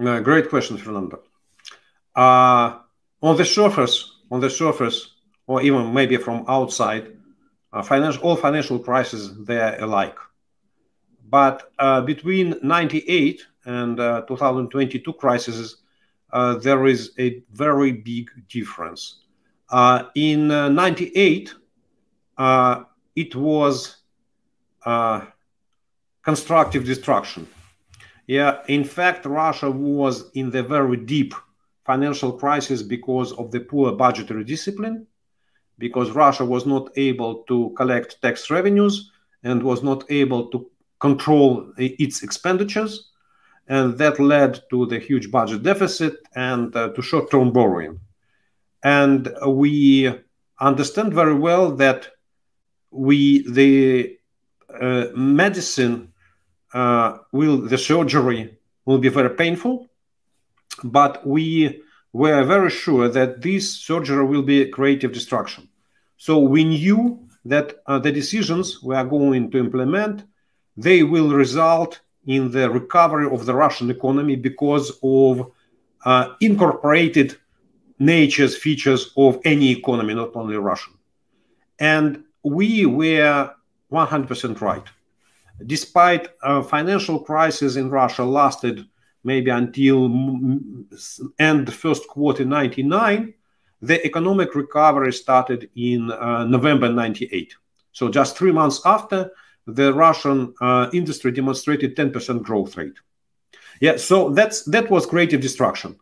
[0.00, 1.20] Uh, great question, Fernando.
[2.14, 2.78] Uh,
[3.20, 3.96] on the surface,
[4.30, 5.10] on the surface,
[5.46, 7.04] or even maybe from outside,
[7.72, 10.16] uh, financial, all financial crises they are alike.
[11.30, 15.76] But uh, between 98 and uh, 2022 crises,
[16.32, 19.22] uh, there is a very big difference.
[20.16, 21.54] In uh, 98,
[22.36, 22.82] uh,
[23.14, 23.96] it was
[26.22, 27.46] constructive destruction.
[28.26, 31.34] Yeah, in fact, Russia was in the very deep
[31.84, 35.06] financial crisis because of the poor budgetary discipline,
[35.78, 39.10] because Russia was not able to collect tax revenues
[39.42, 40.69] and was not able to
[41.00, 43.10] control its expenditures,
[43.68, 47.98] and that led to the huge budget deficit and uh, to short-term borrowing.
[48.82, 50.12] And we
[50.60, 52.08] understand very well that
[52.90, 54.18] we the
[54.80, 56.12] uh, medicine
[56.74, 59.88] uh, will the surgery will be very painful,
[60.84, 61.82] but we
[62.12, 65.68] were very sure that this surgery will be creative destruction.
[66.16, 70.24] So we knew that uh, the decisions we are going to implement
[70.82, 75.50] they will result in the recovery of the Russian economy because of
[76.04, 77.36] uh, incorporated
[77.98, 80.94] nature's features of any economy, not only Russian.
[81.78, 83.52] And we were
[83.92, 84.86] 100% right.
[85.66, 88.86] Despite a financial crisis in Russia lasted
[89.22, 90.06] maybe until
[91.38, 93.34] end first quarter 99,
[93.82, 97.54] the economic recovery started in uh, November 98.
[97.92, 99.30] So just three months after,
[99.74, 102.98] the Russian uh, industry demonstrated 10% growth rate.
[103.80, 105.98] Yeah, so that's that was creative destruction.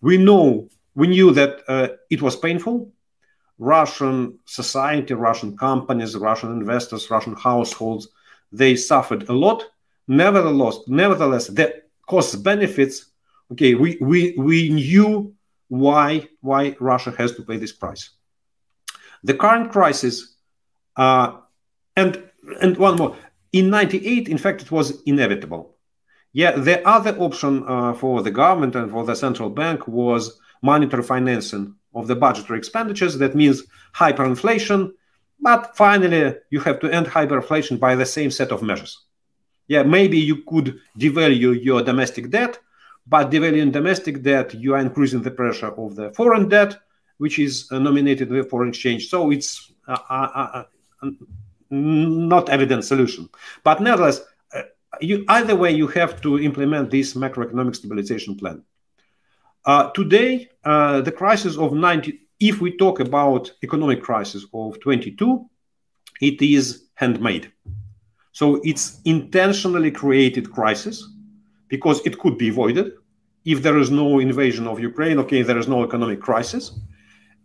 [0.00, 2.90] We know we knew that uh, it was painful.
[3.58, 8.08] Russian society, Russian companies, Russian investors, Russian households,
[8.52, 9.64] they suffered a lot.
[10.06, 13.06] Nevertheless, nevertheless, the cost benefits.
[13.52, 15.34] Okay, we we we knew
[15.68, 18.10] why why Russia has to pay this price.
[19.22, 20.36] The current crisis,
[20.96, 21.38] uh,
[21.96, 22.27] and
[22.60, 23.16] and one more.
[23.52, 25.74] In 98, in fact, it was inevitable.
[26.32, 31.02] Yeah, the other option uh, for the government and for the central bank was monetary
[31.02, 33.16] financing of the budgetary expenditures.
[33.18, 34.92] That means hyperinflation.
[35.40, 39.04] But finally, you have to end hyperinflation by the same set of measures.
[39.68, 42.58] Yeah, maybe you could devalue your domestic debt,
[43.06, 46.78] but devaluing domestic debt, you are increasing the pressure of the foreign debt,
[47.18, 49.08] which is uh, nominated with foreign exchange.
[49.08, 50.64] So it's uh, uh,
[51.02, 51.10] uh
[51.70, 53.28] not evident solution.
[53.64, 54.20] But nevertheless,
[54.54, 54.62] uh,
[55.00, 58.62] you either way you have to implement this macroeconomic stabilization plan.
[59.64, 65.44] Uh, today, uh, the crisis of 90, if we talk about economic crisis of 22,
[66.20, 67.52] it is handmade.
[68.32, 71.06] So it's intentionally created crisis
[71.68, 72.92] because it could be avoided
[73.44, 75.18] if there is no invasion of Ukraine.
[75.18, 76.78] Okay, there is no economic crisis,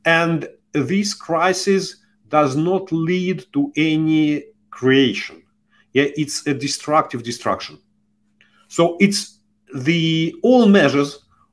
[0.06, 2.03] and this crisis
[2.40, 5.38] does not lead to any creation.
[5.98, 7.78] Yeah, it's a destructive destruction.
[8.68, 9.20] So it's
[9.76, 11.12] the all measures,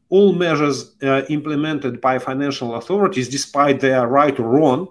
[0.08, 4.88] all measures uh, implemented by financial authorities, despite their right or wrong,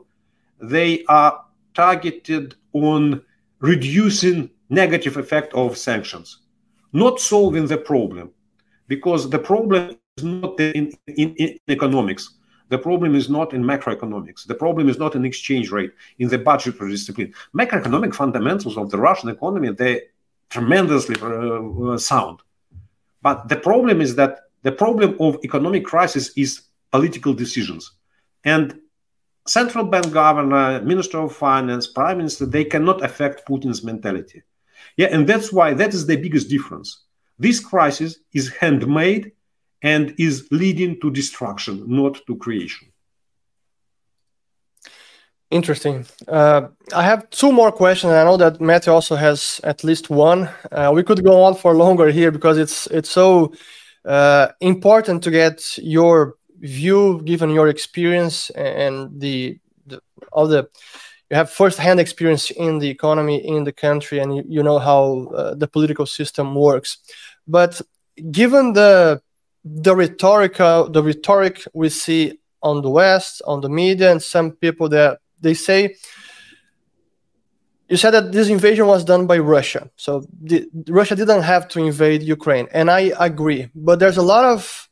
[0.75, 1.33] they are
[1.73, 3.21] targeted on
[3.59, 4.37] reducing
[4.69, 6.27] negative effect of sanctions,
[6.93, 8.29] not solving the problem,
[8.87, 12.23] because the problem is not in, in, in economics.
[12.69, 14.45] The problem is not in macroeconomics.
[14.45, 17.33] The problem is not in exchange rate, in the budgetary discipline.
[17.53, 20.01] Macroeconomic fundamentals of the Russian economy, they're
[20.49, 22.39] tremendously uh, sound.
[23.21, 26.61] But the problem is that the problem of economic crisis is
[26.91, 27.91] political decisions.
[28.43, 28.79] And
[29.47, 34.43] central bank governor, minister of finance, prime minister, they cannot affect Putin's mentality.
[34.95, 37.03] Yeah, and that's why that is the biggest difference.
[37.37, 39.31] This crisis is handmade
[39.81, 42.87] and is leading to destruction, not to creation.
[45.51, 46.05] Interesting.
[46.27, 48.13] Uh, I have two more questions.
[48.13, 50.47] I know that Matthew also has at least one.
[50.71, 53.53] Uh, we could go on for longer here because it's it's so
[54.05, 59.57] uh, important to get your view, given your experience and the,
[59.87, 59.99] the
[60.31, 60.69] all the
[61.31, 65.31] you have first-hand experience in the economy in the country, and you, you know how
[65.35, 66.97] uh, the political system works.
[67.47, 67.81] But
[68.31, 69.21] given the
[69.75, 74.89] the rhetorical the rhetoric we see on the west on the media and some people
[74.89, 75.95] that they say
[77.87, 79.89] you said that this invasion was done by russia.
[79.95, 83.69] So the, russia didn't have to invade ukraine and i agree.
[83.75, 84.87] But there's a lot of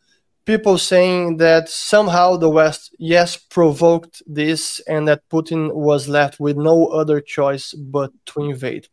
[0.45, 6.55] people saying that somehow the west yes provoked this and that putin was left with
[6.55, 8.87] no other choice but to invade.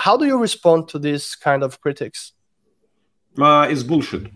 [0.00, 2.32] How do you respond to this kind of critics?
[3.40, 4.30] Uh, it's bullshit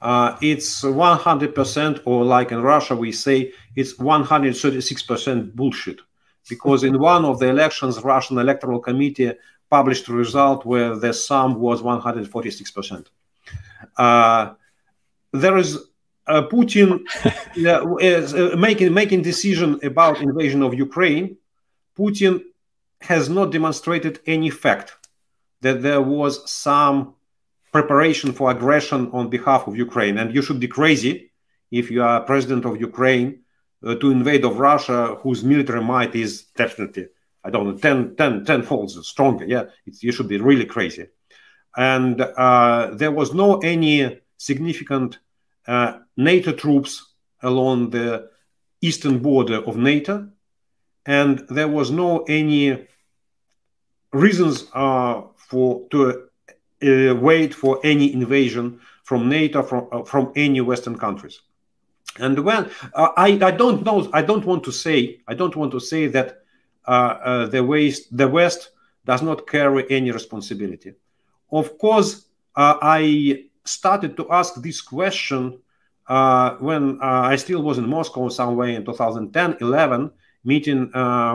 [0.00, 6.00] uh, it's 100% or like in russia we say it's 136% bullshit.
[6.48, 9.32] Because in one of the elections russian electoral committee
[9.70, 13.06] published a result where the sum was 146%
[13.96, 14.54] uh,
[15.32, 15.78] there is
[16.26, 17.00] uh, putin
[18.00, 21.36] is uh, making making decision about invasion of ukraine.
[21.98, 22.42] Putin
[23.00, 24.96] has not demonstrated any fact
[25.60, 27.14] that there was some
[27.78, 30.18] preparation for aggression on behalf of Ukraine.
[30.18, 31.30] And you should be crazy
[31.80, 33.28] if you are president of Ukraine
[33.86, 37.06] uh, to invade of Russia, whose military might is definitely,
[37.46, 39.44] I don't know, 10, 10, 10 folds stronger.
[39.54, 41.06] Yeah, it's, you should be really crazy.
[41.76, 45.18] And uh, there was no any significant
[45.66, 46.92] uh, NATO troops
[47.42, 48.30] along the
[48.80, 50.28] eastern border of NATO,
[51.06, 52.88] and there was no any
[54.12, 56.27] reasons uh, for to
[56.82, 61.40] uh, wait for any invasion from NATO from uh, from any Western countries.
[62.18, 65.72] And when uh, I I don't know I don't want to say I don't want
[65.72, 66.42] to say that
[66.86, 68.70] uh, uh, the West the West
[69.04, 70.92] does not carry any responsibility.
[71.50, 75.58] Of course, uh, I started to ask this question
[76.60, 80.10] when I still was in Moscow somewhere in 2010 11
[80.44, 80.90] meeting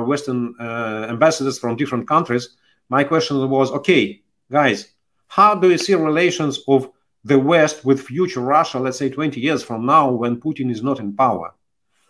[0.07, 2.55] Western ambassadors from different countries.
[2.89, 4.21] My question was, okay,
[4.51, 4.92] guys,
[5.35, 6.91] how do you see relations of
[7.23, 10.99] the West with future Russia, let's say 20 years from now, when Putin is not
[10.99, 11.55] in power?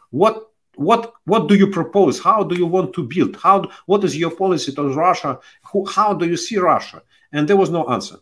[0.09, 2.19] What what what do you propose?
[2.19, 3.37] How do you want to build?
[3.37, 5.39] How what is your policy towards Russia?
[5.71, 7.01] Who, how do you see Russia?
[7.31, 8.17] And there was no answer.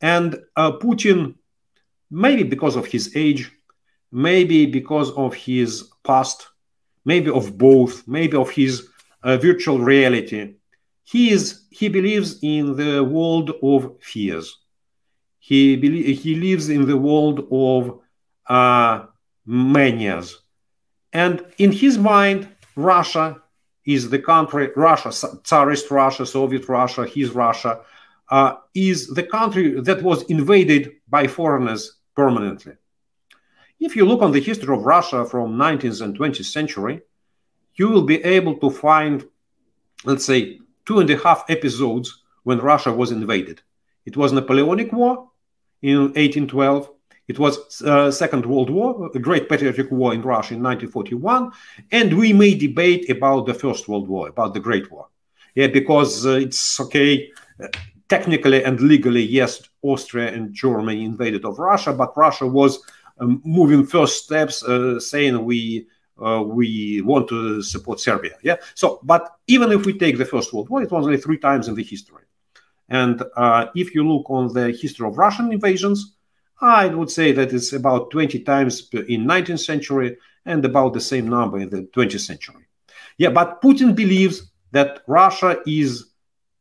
[0.00, 1.36] And uh, Putin,
[2.10, 3.52] maybe because of his age,
[4.10, 6.48] maybe because of his past,
[7.04, 8.88] maybe of both, maybe of his
[9.22, 10.57] uh, virtual reality,
[11.10, 14.58] he is he believes in the world of fears.
[15.38, 18.00] He be, he lives in the world of
[18.46, 19.06] uh,
[19.46, 20.42] manias,
[21.14, 23.40] and in his mind, Russia
[23.86, 24.68] is the country.
[24.76, 25.10] Russia,
[25.44, 27.80] Tsarist Russia, Soviet Russia, his Russia,
[28.30, 31.82] uh, is the country that was invaded by foreigners
[32.14, 32.74] permanently.
[33.80, 37.00] If you look on the history of Russia from 19th and 20th century,
[37.76, 39.24] you will be able to find,
[40.04, 40.58] let's say,
[40.88, 43.60] two and a half episodes when Russia was invaded.
[44.06, 45.30] It was Napoleonic War
[45.82, 46.90] in 1812.
[47.28, 51.52] It was uh, Second World War, a Great Patriotic War in Russia in 1941,
[51.92, 55.08] and we may debate about the First World War, about the Great War.
[55.54, 57.30] Yeah, because uh, it's okay.
[58.08, 59.50] technically and legally, yes,
[59.82, 62.72] Austria and Germany invaded of Russia, but Russia was
[63.20, 65.86] um, moving first steps, uh, saying we
[66.20, 68.36] uh, we want to support Serbia.
[68.42, 68.56] Yeah.
[68.74, 71.68] So, but even if we take the First World War, it was only three times
[71.68, 72.24] in the history.
[72.88, 76.16] And uh, if you look on the history of Russian invasions,
[76.60, 81.28] I would say that it's about 20 times in 19th century and about the same
[81.28, 82.66] number in the 20th century.
[83.18, 86.08] Yeah, but Putin believes that Russia is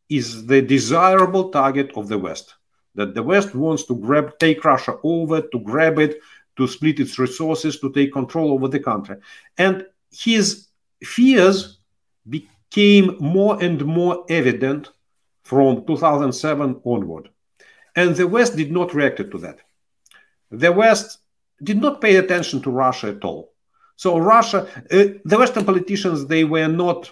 [0.09, 2.55] is the desirable target of the West.
[2.95, 6.19] That the West wants to grab, take Russia over, to grab it,
[6.57, 9.17] to split its resources, to take control over the country.
[9.57, 10.67] And his
[11.03, 11.79] fears
[12.27, 14.89] became more and more evident
[15.43, 17.29] from 2007 onward.
[17.95, 19.59] And the West did not react to that.
[20.51, 21.19] The West
[21.63, 23.53] did not pay attention to Russia at all.
[23.95, 27.11] So Russia, uh, the Western politicians, they were not.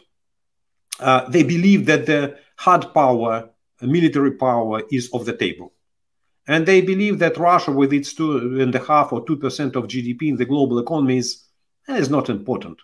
[1.00, 3.50] Uh, they believed that the hard power,
[3.82, 5.74] military power, is off the table,
[6.48, 9.88] and they believe that Russia, with its two and a half or two percent of
[9.88, 11.46] GDP in the global economy, is,
[11.88, 12.80] is not important.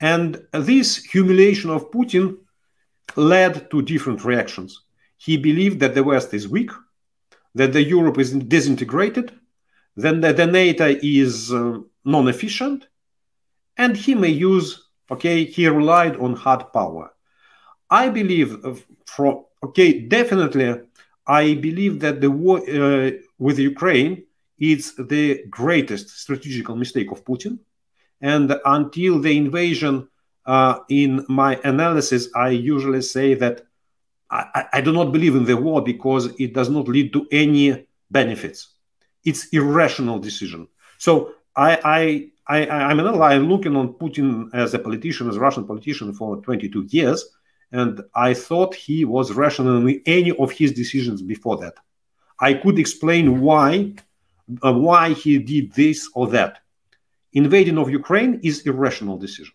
[0.00, 2.36] And this humiliation of Putin
[3.16, 4.82] led to different reactions.
[5.16, 6.70] He believed that the West is weak,
[7.54, 9.32] that the Europe is disintegrated,
[9.96, 12.86] then the, the NATO is uh, non-efficient,
[13.78, 14.82] and he may use.
[15.10, 17.12] Okay, he relied on hard power.
[17.88, 18.74] I believe, uh,
[19.06, 20.80] from okay, definitely,
[21.26, 24.24] I believe that the war uh, with Ukraine
[24.58, 27.58] is the greatest strategical mistake of Putin,
[28.20, 30.08] and until the invasion
[30.46, 33.66] uh, in my analysis, I usually say that
[34.30, 37.86] I, I, do not believe in the war because it does not lead to any
[38.10, 38.74] benefits.
[39.24, 40.68] It's irrational decision.
[40.98, 45.40] So I, I, I, I'm, an, I'm looking on Putin as a politician, as a
[45.40, 47.28] Russian politician for 22 years,
[47.72, 51.74] and I thought he was rational in any of his decisions before that.
[52.40, 53.94] I could explain why,
[54.62, 56.58] uh, why he did this or that.
[57.32, 59.52] Invading of Ukraine is irrational decision.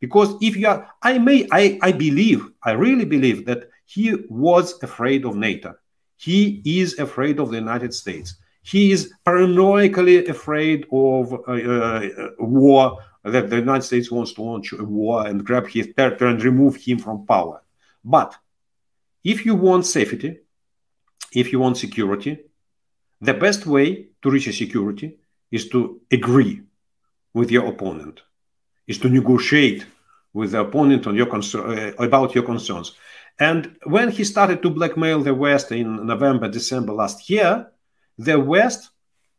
[0.00, 4.82] Because if you are, I may, I, I believe, I really believe that he was
[4.82, 5.74] afraid of NATO.
[6.16, 8.36] He is afraid of the United States.
[8.62, 12.08] He is paranoidally afraid of uh, uh,
[12.38, 12.98] war,
[13.32, 16.76] that the United States wants to launch a war and grab his territory and remove
[16.76, 17.62] him from power.
[18.04, 18.36] But
[19.24, 20.40] if you want safety,
[21.32, 22.38] if you want security,
[23.20, 25.18] the best way to reach a security
[25.50, 26.62] is to agree
[27.34, 28.22] with your opponent
[28.86, 29.86] is to negotiate
[30.32, 32.92] with the opponent on your concern, uh, about your concerns.
[33.38, 37.70] And when he started to blackmail the West in November, December last year,
[38.18, 38.90] the West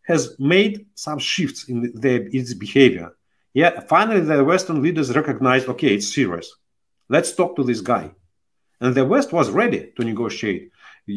[0.03, 3.15] has made some shifts in its behavior.
[3.53, 6.53] Yeah, finally, the Western leaders recognized, okay, it's serious.
[7.09, 8.11] Let's talk to this guy.
[8.79, 10.71] And the West was ready to negotiate.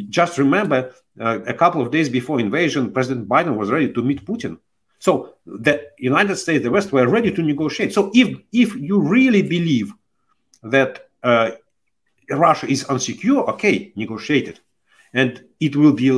[0.08, 4.24] Just remember, uh, a couple of days before invasion, President Biden was ready to meet
[4.24, 4.58] Putin
[5.00, 7.92] so the United States, the West were ready to negotiate.
[7.92, 9.92] So if if you really believe
[10.62, 11.52] that uh,
[12.30, 14.60] Russia is unsecure, okay, negotiate it,
[15.14, 16.10] and it will be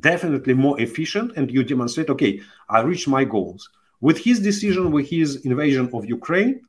[0.00, 1.32] definitely more efficient.
[1.36, 3.68] And you demonstrate, okay, I reached my goals
[4.00, 6.60] with his decision, with his invasion of Ukraine.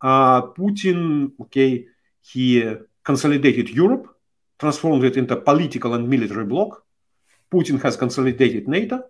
[0.00, 1.86] Uh, Putin, okay,
[2.20, 4.08] he uh, consolidated Europe,
[4.58, 6.82] transformed it into a political and military bloc.
[7.50, 9.04] Putin has consolidated NATO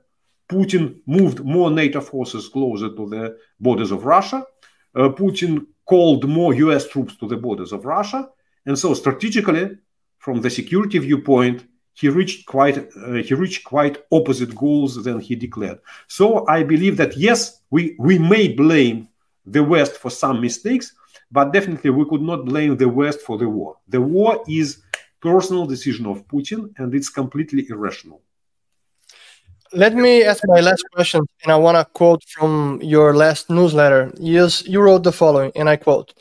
[0.48, 4.44] Putin moved more NATO forces closer to the borders of Russia.
[4.94, 8.28] Uh, Putin called more US troops to the borders of Russia.
[8.66, 9.76] And so strategically,
[10.18, 15.34] from the security viewpoint, he reached quite uh, he reached quite opposite goals than he
[15.34, 15.78] declared.
[16.08, 19.08] So I believe that yes, we, we may blame
[19.46, 20.92] the West for some mistakes,
[21.30, 23.76] but definitely we could not blame the West for the war.
[23.88, 24.82] The war is
[25.20, 28.20] personal decision of Putin and it's completely irrational.
[29.72, 34.12] Let me ask my last question, and I want to quote from your last newsletter.
[34.20, 36.14] Yes, you wrote the following, and I quote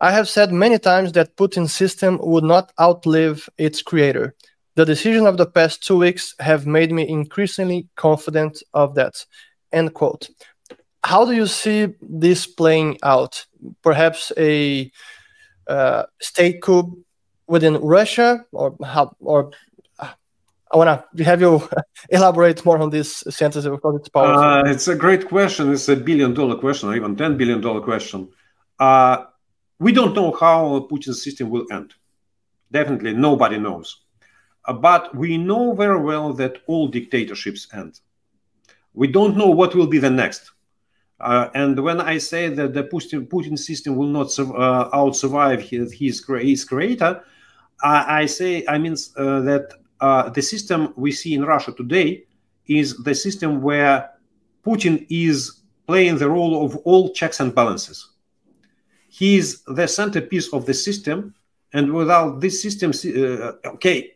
[0.00, 4.34] I have said many times that Putin's system would not outlive its creator.
[4.76, 9.24] The decision of the past two weeks have made me increasingly confident of that.
[9.72, 10.28] End quote.
[11.02, 13.46] How do you see this playing out?
[13.82, 14.90] Perhaps a
[15.66, 17.04] uh, state coup
[17.46, 19.50] within Russia, or how, or
[19.98, 21.66] I want to have you
[22.10, 24.42] elaborate more on this sentence because it's powerful.
[24.42, 25.72] Uh, it's a great question.
[25.72, 28.28] It's a billion dollar question, or even $10 billion question.
[28.78, 29.24] Uh,
[29.78, 31.94] we don't know how Putin's system will end.
[32.70, 34.02] Definitely, nobody knows.
[34.66, 38.00] Uh, but we know very well that all dictatorships end.
[38.94, 40.50] We don't know what will be the next.
[41.20, 45.62] Uh, and when I say that the Putin, Putin system will not uh, out survive
[45.62, 46.20] his, his,
[46.64, 47.22] creator,
[47.82, 52.24] I, I say I mean uh, that uh, the system we see in Russia today
[52.66, 54.10] is the system where
[54.64, 58.10] Putin is playing the role of all checks and balances.
[59.08, 61.34] He is the centerpiece of the system,
[61.72, 64.15] and without this system, uh, okay,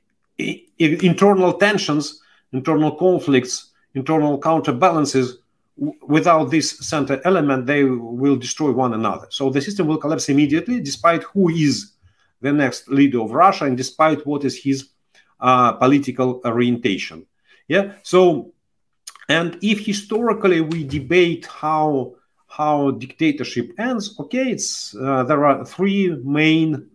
[0.79, 2.23] internal tensions,
[2.53, 5.39] internal conflicts, internal counterbalances,
[6.17, 9.27] without this center element, they will destroy one another.
[9.31, 11.93] So the system will collapse immediately, despite who is
[12.41, 14.89] the next leader of Russia and despite what is his
[15.41, 17.27] uh, political orientation.
[17.69, 17.93] Yeah.
[18.03, 18.53] So,
[19.29, 22.15] and if historically we debate how
[22.49, 26.91] how dictatorship ends, okay, it's uh, there are three main,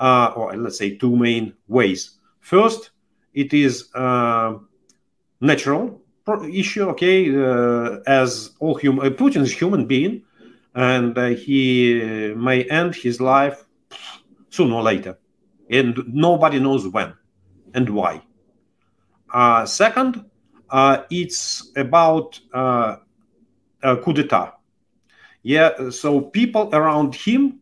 [0.00, 2.18] uh, or let's say two main ways.
[2.44, 2.90] First,
[3.32, 4.58] it is uh,
[5.40, 6.02] natural
[6.52, 6.84] issue.
[6.90, 10.22] Okay, uh, as all human, uh, Putin is human being,
[10.74, 13.64] and he may end his life
[14.50, 15.18] sooner or later,
[15.70, 17.14] and nobody knows when
[17.72, 18.20] and why.
[19.32, 20.26] Uh, second,
[20.68, 22.96] uh, it's about uh,
[24.04, 24.52] coup d'etat.
[25.42, 27.60] Yeah, so people around him,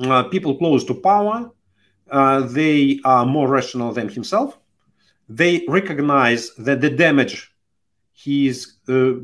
[0.00, 1.50] uh, people close to power,
[2.10, 4.58] uh, they are more rational than himself.
[5.28, 7.54] They recognize that the damage
[8.12, 9.14] he's uh,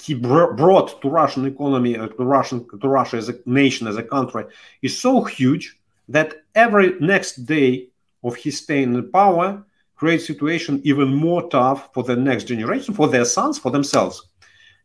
[0.00, 4.44] he brought to Russian economy, to Russian to Russia as a nation, as a country,
[4.82, 5.78] is so huge
[6.08, 7.88] that every next day
[8.22, 9.64] of his staying in power
[9.96, 14.28] creates situation even more tough for the next generation, for their sons, for themselves.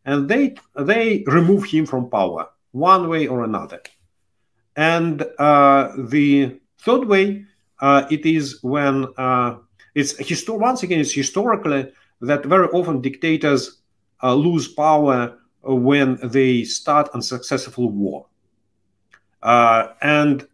[0.04, 3.80] And they they remove him from power one way or another.
[4.74, 7.44] And uh, the third way,
[7.80, 9.56] uh, it is when uh,
[9.94, 13.80] it's histor- once again it's historically that very often dictators
[14.22, 18.26] uh, lose power when they start unsuccessful war.
[19.42, 20.46] Uh, and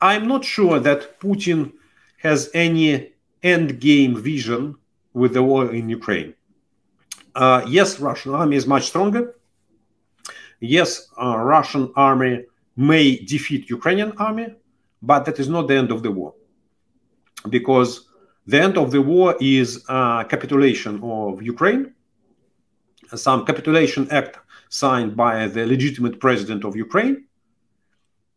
[0.00, 1.72] I'm not sure that Putin
[2.18, 4.76] has any end game vision
[5.14, 6.34] with the war in Ukraine.
[7.34, 9.36] Uh, yes, Russian army is much stronger.
[10.60, 12.44] Yes, uh, Russian army
[12.76, 14.46] may defeat Ukrainian army,
[15.02, 16.34] but that is not the end of the war,
[17.50, 18.08] because
[18.46, 19.84] the end of the war is
[20.34, 21.94] capitulation of Ukraine,
[23.14, 24.38] some capitulation act
[24.68, 27.24] signed by the legitimate president of Ukraine,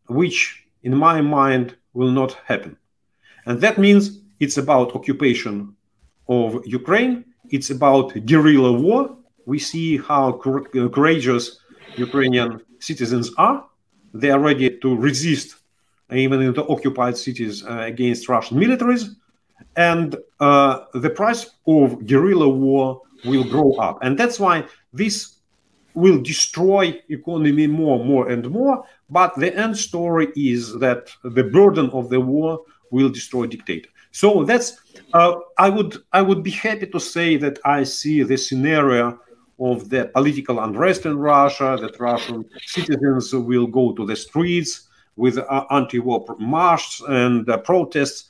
[0.07, 2.77] which in my mind, will not happen.
[3.47, 5.75] And that means it's about occupation
[6.29, 9.17] of Ukraine, it's about guerrilla war.
[9.45, 11.59] We see how courageous
[11.97, 13.65] Ukrainian citizens are.
[14.13, 15.55] They are ready to resist,
[16.11, 19.15] even in the occupied cities, uh, against Russian militaries.
[19.75, 23.99] And uh, the price of guerrilla war will grow up.
[24.01, 25.35] And that's why this
[25.93, 28.85] will destroy economy more, more and more.
[29.09, 32.61] But the end story is that the burden of the war
[32.91, 33.89] will destroy dictator.
[34.11, 34.79] So that's
[35.13, 39.19] uh, I would I would be happy to say that I see the scenario
[39.59, 45.37] of the political unrest in Russia, that Russian citizens will go to the streets with
[45.37, 48.29] uh, anti-war marches and uh, protests.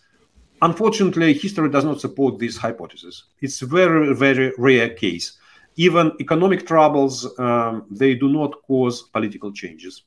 [0.61, 3.25] Unfortunately, history does not support this hypothesis.
[3.41, 5.37] It's a very, very rare case.
[5.75, 10.03] Even economic troubles um, they do not cause political changes.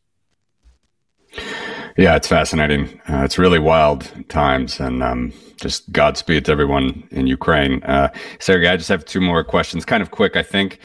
[1.98, 3.00] Yeah it's fascinating.
[3.08, 7.82] Uh, it's really wild times and um, just godspeed to everyone in ukraine.
[7.82, 10.78] Uh, sergey i just have two more questions kind of quick i think.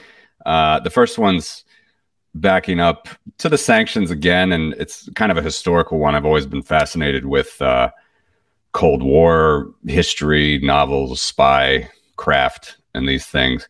[0.45, 1.62] Uh, the first one's
[2.35, 3.07] backing up
[3.37, 6.15] to the sanctions again and it's kind of a historical one.
[6.15, 7.91] I've always been fascinated with uh,
[8.71, 13.69] cold war history novels spy craft and these things.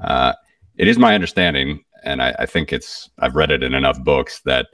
[0.00, 0.32] Uh,
[0.76, 4.40] it is my understanding, and I, I, think it's I've read it in enough books
[4.42, 4.68] that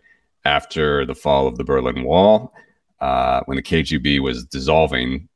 [0.44, 2.52] after the fall of the Berlin Wall,
[3.01, 5.28] uh, when the KGB was dissolving,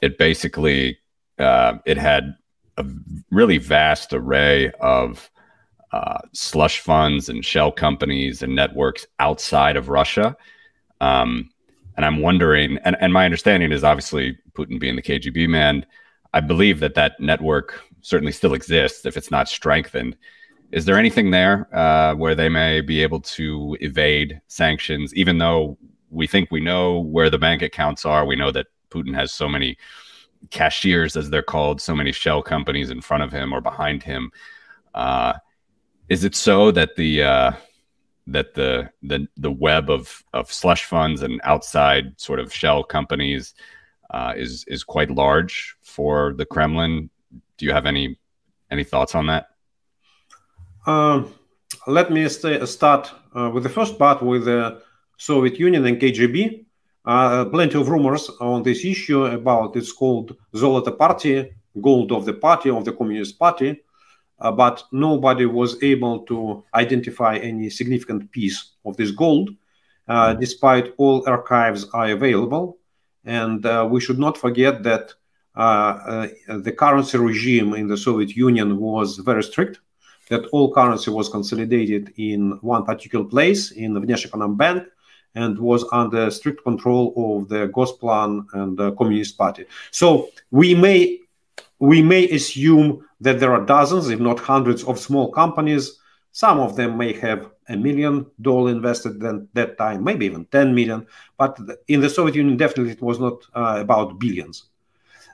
[0.00, 0.98] it basically
[1.38, 2.34] uh, it had
[2.78, 2.86] a
[3.30, 5.30] really vast array of
[5.94, 10.36] uh, slush funds and shell companies and networks outside of Russia.
[11.00, 11.50] Um,
[11.96, 15.86] and I'm wondering, and, and my understanding is obviously Putin being the KGB man,
[16.32, 20.16] I believe that that network certainly still exists if it's not strengthened.
[20.72, 25.78] Is there anything there uh, where they may be able to evade sanctions, even though
[26.10, 28.26] we think we know where the bank accounts are?
[28.26, 29.78] We know that Putin has so many
[30.50, 34.32] cashiers, as they're called, so many shell companies in front of him or behind him.
[34.92, 35.34] Uh,
[36.08, 37.52] is it so that the uh,
[38.26, 43.54] that the the the web of of slush funds and outside sort of shell companies
[44.10, 47.10] uh, is is quite large for the Kremlin
[47.56, 48.18] do you have any
[48.70, 49.48] any thoughts on that?
[50.86, 51.22] Uh,
[51.86, 54.80] let me stay, start uh, with the first part with the
[55.16, 56.64] Soviet Union and KGB.
[57.06, 62.32] uh, plenty of rumors on this issue about it's called Zolota Party, gold of the
[62.32, 63.82] party of the Communist Party,
[64.40, 69.50] uh, but nobody was able to identify any significant piece of this gold,
[70.08, 70.40] uh, mm-hmm.
[70.40, 72.78] despite all archives are available.
[73.24, 75.14] And uh, we should not forget that
[75.56, 75.60] uh,
[76.48, 79.80] uh, the currency regime in the Soviet Union was very strict.
[80.30, 84.00] That all currency was consolidated in one particular place in the
[84.56, 84.84] Bank,
[85.34, 89.64] and was under strict control of the Gosplan and the Communist Party.
[89.90, 91.20] So we may
[91.78, 95.98] we may assume that there are dozens, if not hundreds, of small companies.
[96.32, 100.74] Some of them may have a million dollar invested at that time, maybe even 10
[100.74, 101.06] million.
[101.38, 104.64] But in the Soviet Union, definitely it was not uh, about billions.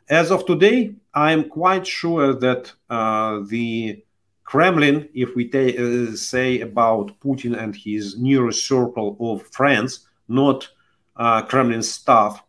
[0.09, 4.05] As of today, I'm quite sure that uh, the
[4.45, 10.69] Kremlin, if we uh, say about Putin and his nearest circle of friends, not
[11.17, 12.43] uh, Kremlin staff,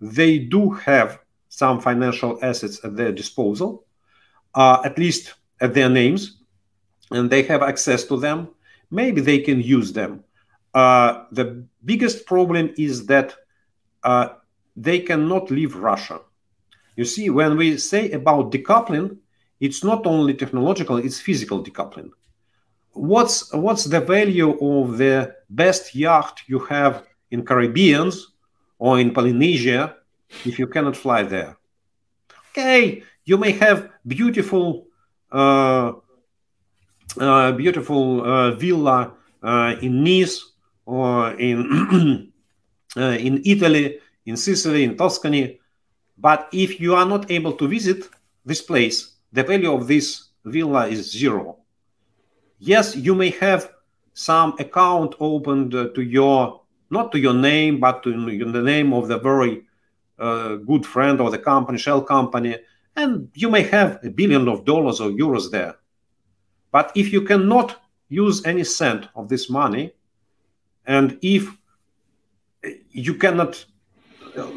[0.00, 1.18] they do have
[1.48, 3.84] some financial assets at their disposal,
[4.54, 6.38] uh, at least at their names,
[7.10, 8.48] and they have access to them.
[8.90, 10.24] Maybe they can use them.
[10.72, 13.34] Uh, the biggest problem is that
[14.02, 14.28] uh,
[14.76, 16.20] they cannot leave Russia.
[16.96, 19.18] You see, when we say about decoupling,
[19.60, 22.10] it's not only technological, it's physical decoupling.
[22.92, 28.32] What's what's the value of the best yacht you have in Caribbeans
[28.78, 29.96] or in Polynesia
[30.44, 31.56] if you cannot fly there?
[32.50, 34.86] Okay, you may have beautiful
[35.32, 35.92] uh,
[37.18, 40.52] uh, beautiful uh, villa uh, in Nice
[40.86, 42.32] or in
[42.96, 45.60] uh, in Italy, in Sicily, in Tuscany,
[46.18, 48.08] but if you are not able to visit
[48.44, 51.58] this place, the value of this villa is zero.
[52.58, 53.70] Yes, you may have
[54.12, 59.18] some account opened to your, not to your name, but to the name of the
[59.18, 59.64] very
[60.18, 62.56] uh, good friend or the company, shell company,
[62.96, 65.76] and you may have a billion of dollars or euros there.
[66.70, 69.92] But if you cannot use any cent of this money,
[70.86, 71.48] and if
[72.90, 73.64] you cannot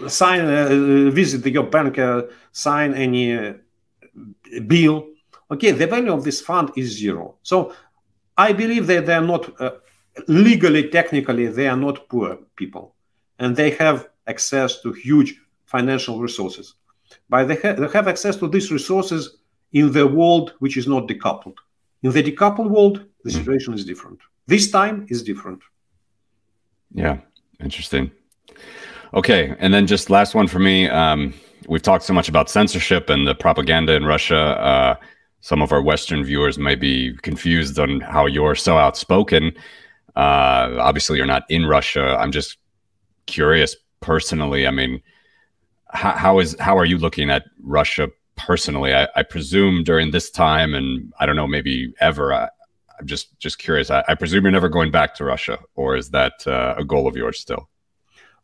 [0.08, 3.54] sign, uh, visit your bank, uh, sign any uh,
[4.66, 5.10] bill.
[5.50, 7.36] Okay, the value of this fund is zero.
[7.44, 7.74] So
[8.38, 9.72] I believe that they are not uh,
[10.28, 12.96] legally, technically, they are not poor people,
[13.40, 16.76] and they have access to huge financial resources.
[17.30, 19.38] But they, ha- they have access to these resources
[19.74, 21.56] in the world which is not decoupled.
[22.04, 23.38] In the decoupled world, the hmm.
[23.38, 24.20] situation is different.
[24.48, 25.62] This time is different.
[26.94, 27.18] Yeah,
[27.60, 28.12] interesting.
[29.14, 30.88] Okay, and then just last one for me.
[30.90, 31.34] Um,
[31.68, 34.38] we've talked so much about censorship and the propaganda in Russia.
[34.38, 34.96] Uh,
[35.42, 39.54] some of our Western viewers may be confused on how you're so outspoken.
[40.16, 42.18] Uh, obviously, you're not in Russia.
[42.20, 42.58] I'm just
[43.28, 44.66] curious personally.
[44.66, 45.02] I mean,
[45.92, 48.94] how, how is how are you looking at Russia personally?
[48.94, 52.34] I, I, presume during this time, and I don't know, maybe ever.
[52.34, 52.50] I,
[53.00, 53.90] am just just curious.
[53.92, 57.08] I, I, presume you're never going back to Russia, or is that uh, a goal
[57.08, 57.70] of yours still?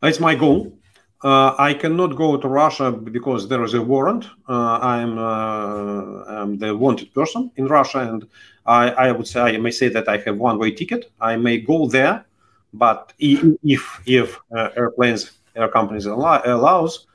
[0.02, 0.78] It's my goal.
[1.22, 4.26] Uh, I cannot go to Russia because there is a warrant.
[4.46, 8.28] Uh, I'm, uh, I'm, the wanted person in Russia, and
[8.66, 11.10] I, I, would say I may say that I have one-way ticket.
[11.22, 12.26] I may go there,
[12.74, 17.06] but if if uh, airplanes, air companies allow, allows,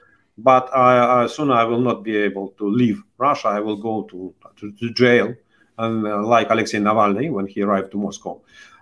[0.43, 3.49] but I, soon I will not be able to leave Russia.
[3.49, 5.35] I will go to to, to jail,
[5.77, 8.41] and uh, like Alexei Navalny when he arrived to Moscow.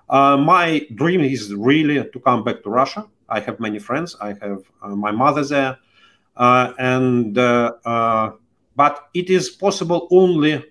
[0.10, 4.16] Uh, my dream is really to come back to Russia I have many friends.
[4.22, 5.78] I have uh, my mother there,
[6.36, 8.32] uh, and uh,
[8.76, 10.64] but it is possible only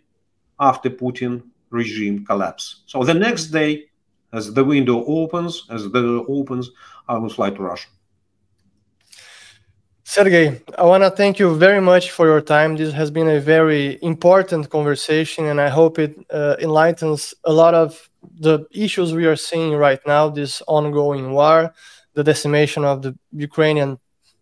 [0.59, 2.83] after Putin regime collapse.
[2.87, 3.87] So the next day,
[4.33, 6.71] as the window opens, as the door opens,
[7.09, 7.89] I will fly to Russia.
[10.09, 12.77] Sergey, I want to thank you very much for your time.
[12.77, 17.75] This has been a very important conversation, and I hope it uh, enlightens a lot
[17.75, 18.09] of
[18.39, 21.75] the issues we are seeing right now, this ongoing war,
[22.15, 23.99] the decimation of the Ukrainian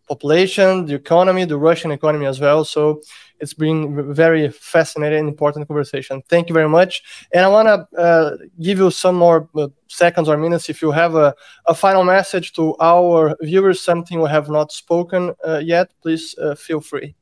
[0.06, 2.66] population, the economy, the Russian economy as well.
[2.66, 3.00] So
[3.44, 6.22] it's been very fascinating and important conversation.
[6.32, 6.92] Thank you very much.
[7.32, 10.90] And I want to uh, give you some more uh, seconds or minutes if you
[10.90, 11.34] have a,
[11.66, 16.54] a, final message to our viewers, something we have not spoken uh, yet, please uh,
[16.54, 17.14] feel free.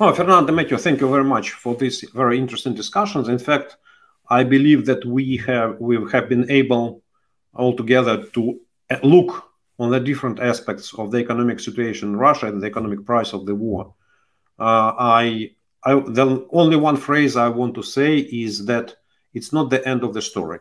[0.00, 3.28] Oh, Fernando Matthew, thank you very much for these very interesting discussions.
[3.28, 3.76] In fact,
[4.28, 7.02] I believe that we have we have been able
[7.54, 8.42] altogether to
[9.02, 9.30] look
[9.78, 13.46] on the different aspects of the economic situation in Russia and the economic price of
[13.46, 13.94] the war.
[14.60, 18.94] Uh, I, I, the only one phrase I want to say is that
[19.32, 20.58] it's not the end of the story.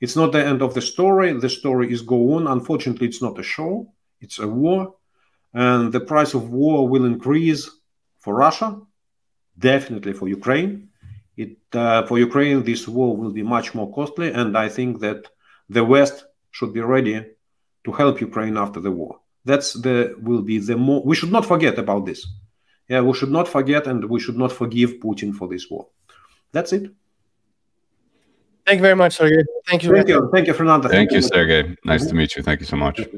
[0.00, 1.32] It's not the end of the story.
[1.32, 2.46] The story is go on.
[2.46, 3.92] Unfortunately, it's not a show.
[4.20, 4.96] It's a war.
[5.56, 7.70] and the price of war will increase
[8.20, 8.78] for Russia,
[9.58, 10.88] definitely for Ukraine.
[11.36, 15.20] It uh, for Ukraine, this war will be much more costly, and I think that
[15.76, 16.16] the West
[16.50, 17.16] should be ready
[17.84, 19.20] to help Ukraine after the war.
[19.44, 21.02] That's the will be the more.
[21.02, 22.20] We should not forget about this.
[22.88, 25.86] Yeah, we should not forget, and we should not forgive Putin for this war.
[26.52, 26.90] That's it.
[28.64, 29.44] Thank you very much, Sergey.
[29.68, 29.92] Thank you.
[29.92, 30.88] Thank you, thank you, Fernanda.
[30.88, 31.76] Thank, thank you, Sergey.
[31.84, 32.42] Nice to meet you.
[32.42, 33.08] Thank you so much.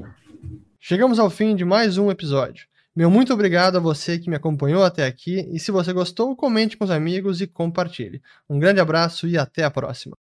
[0.81, 2.67] Chegamos ao fim de mais um episódio.
[2.95, 6.77] Meu muito obrigado a você que me acompanhou até aqui e se você gostou, comente
[6.77, 8.21] com os amigos e compartilhe.
[8.49, 10.17] Um grande abraço e até a próxima.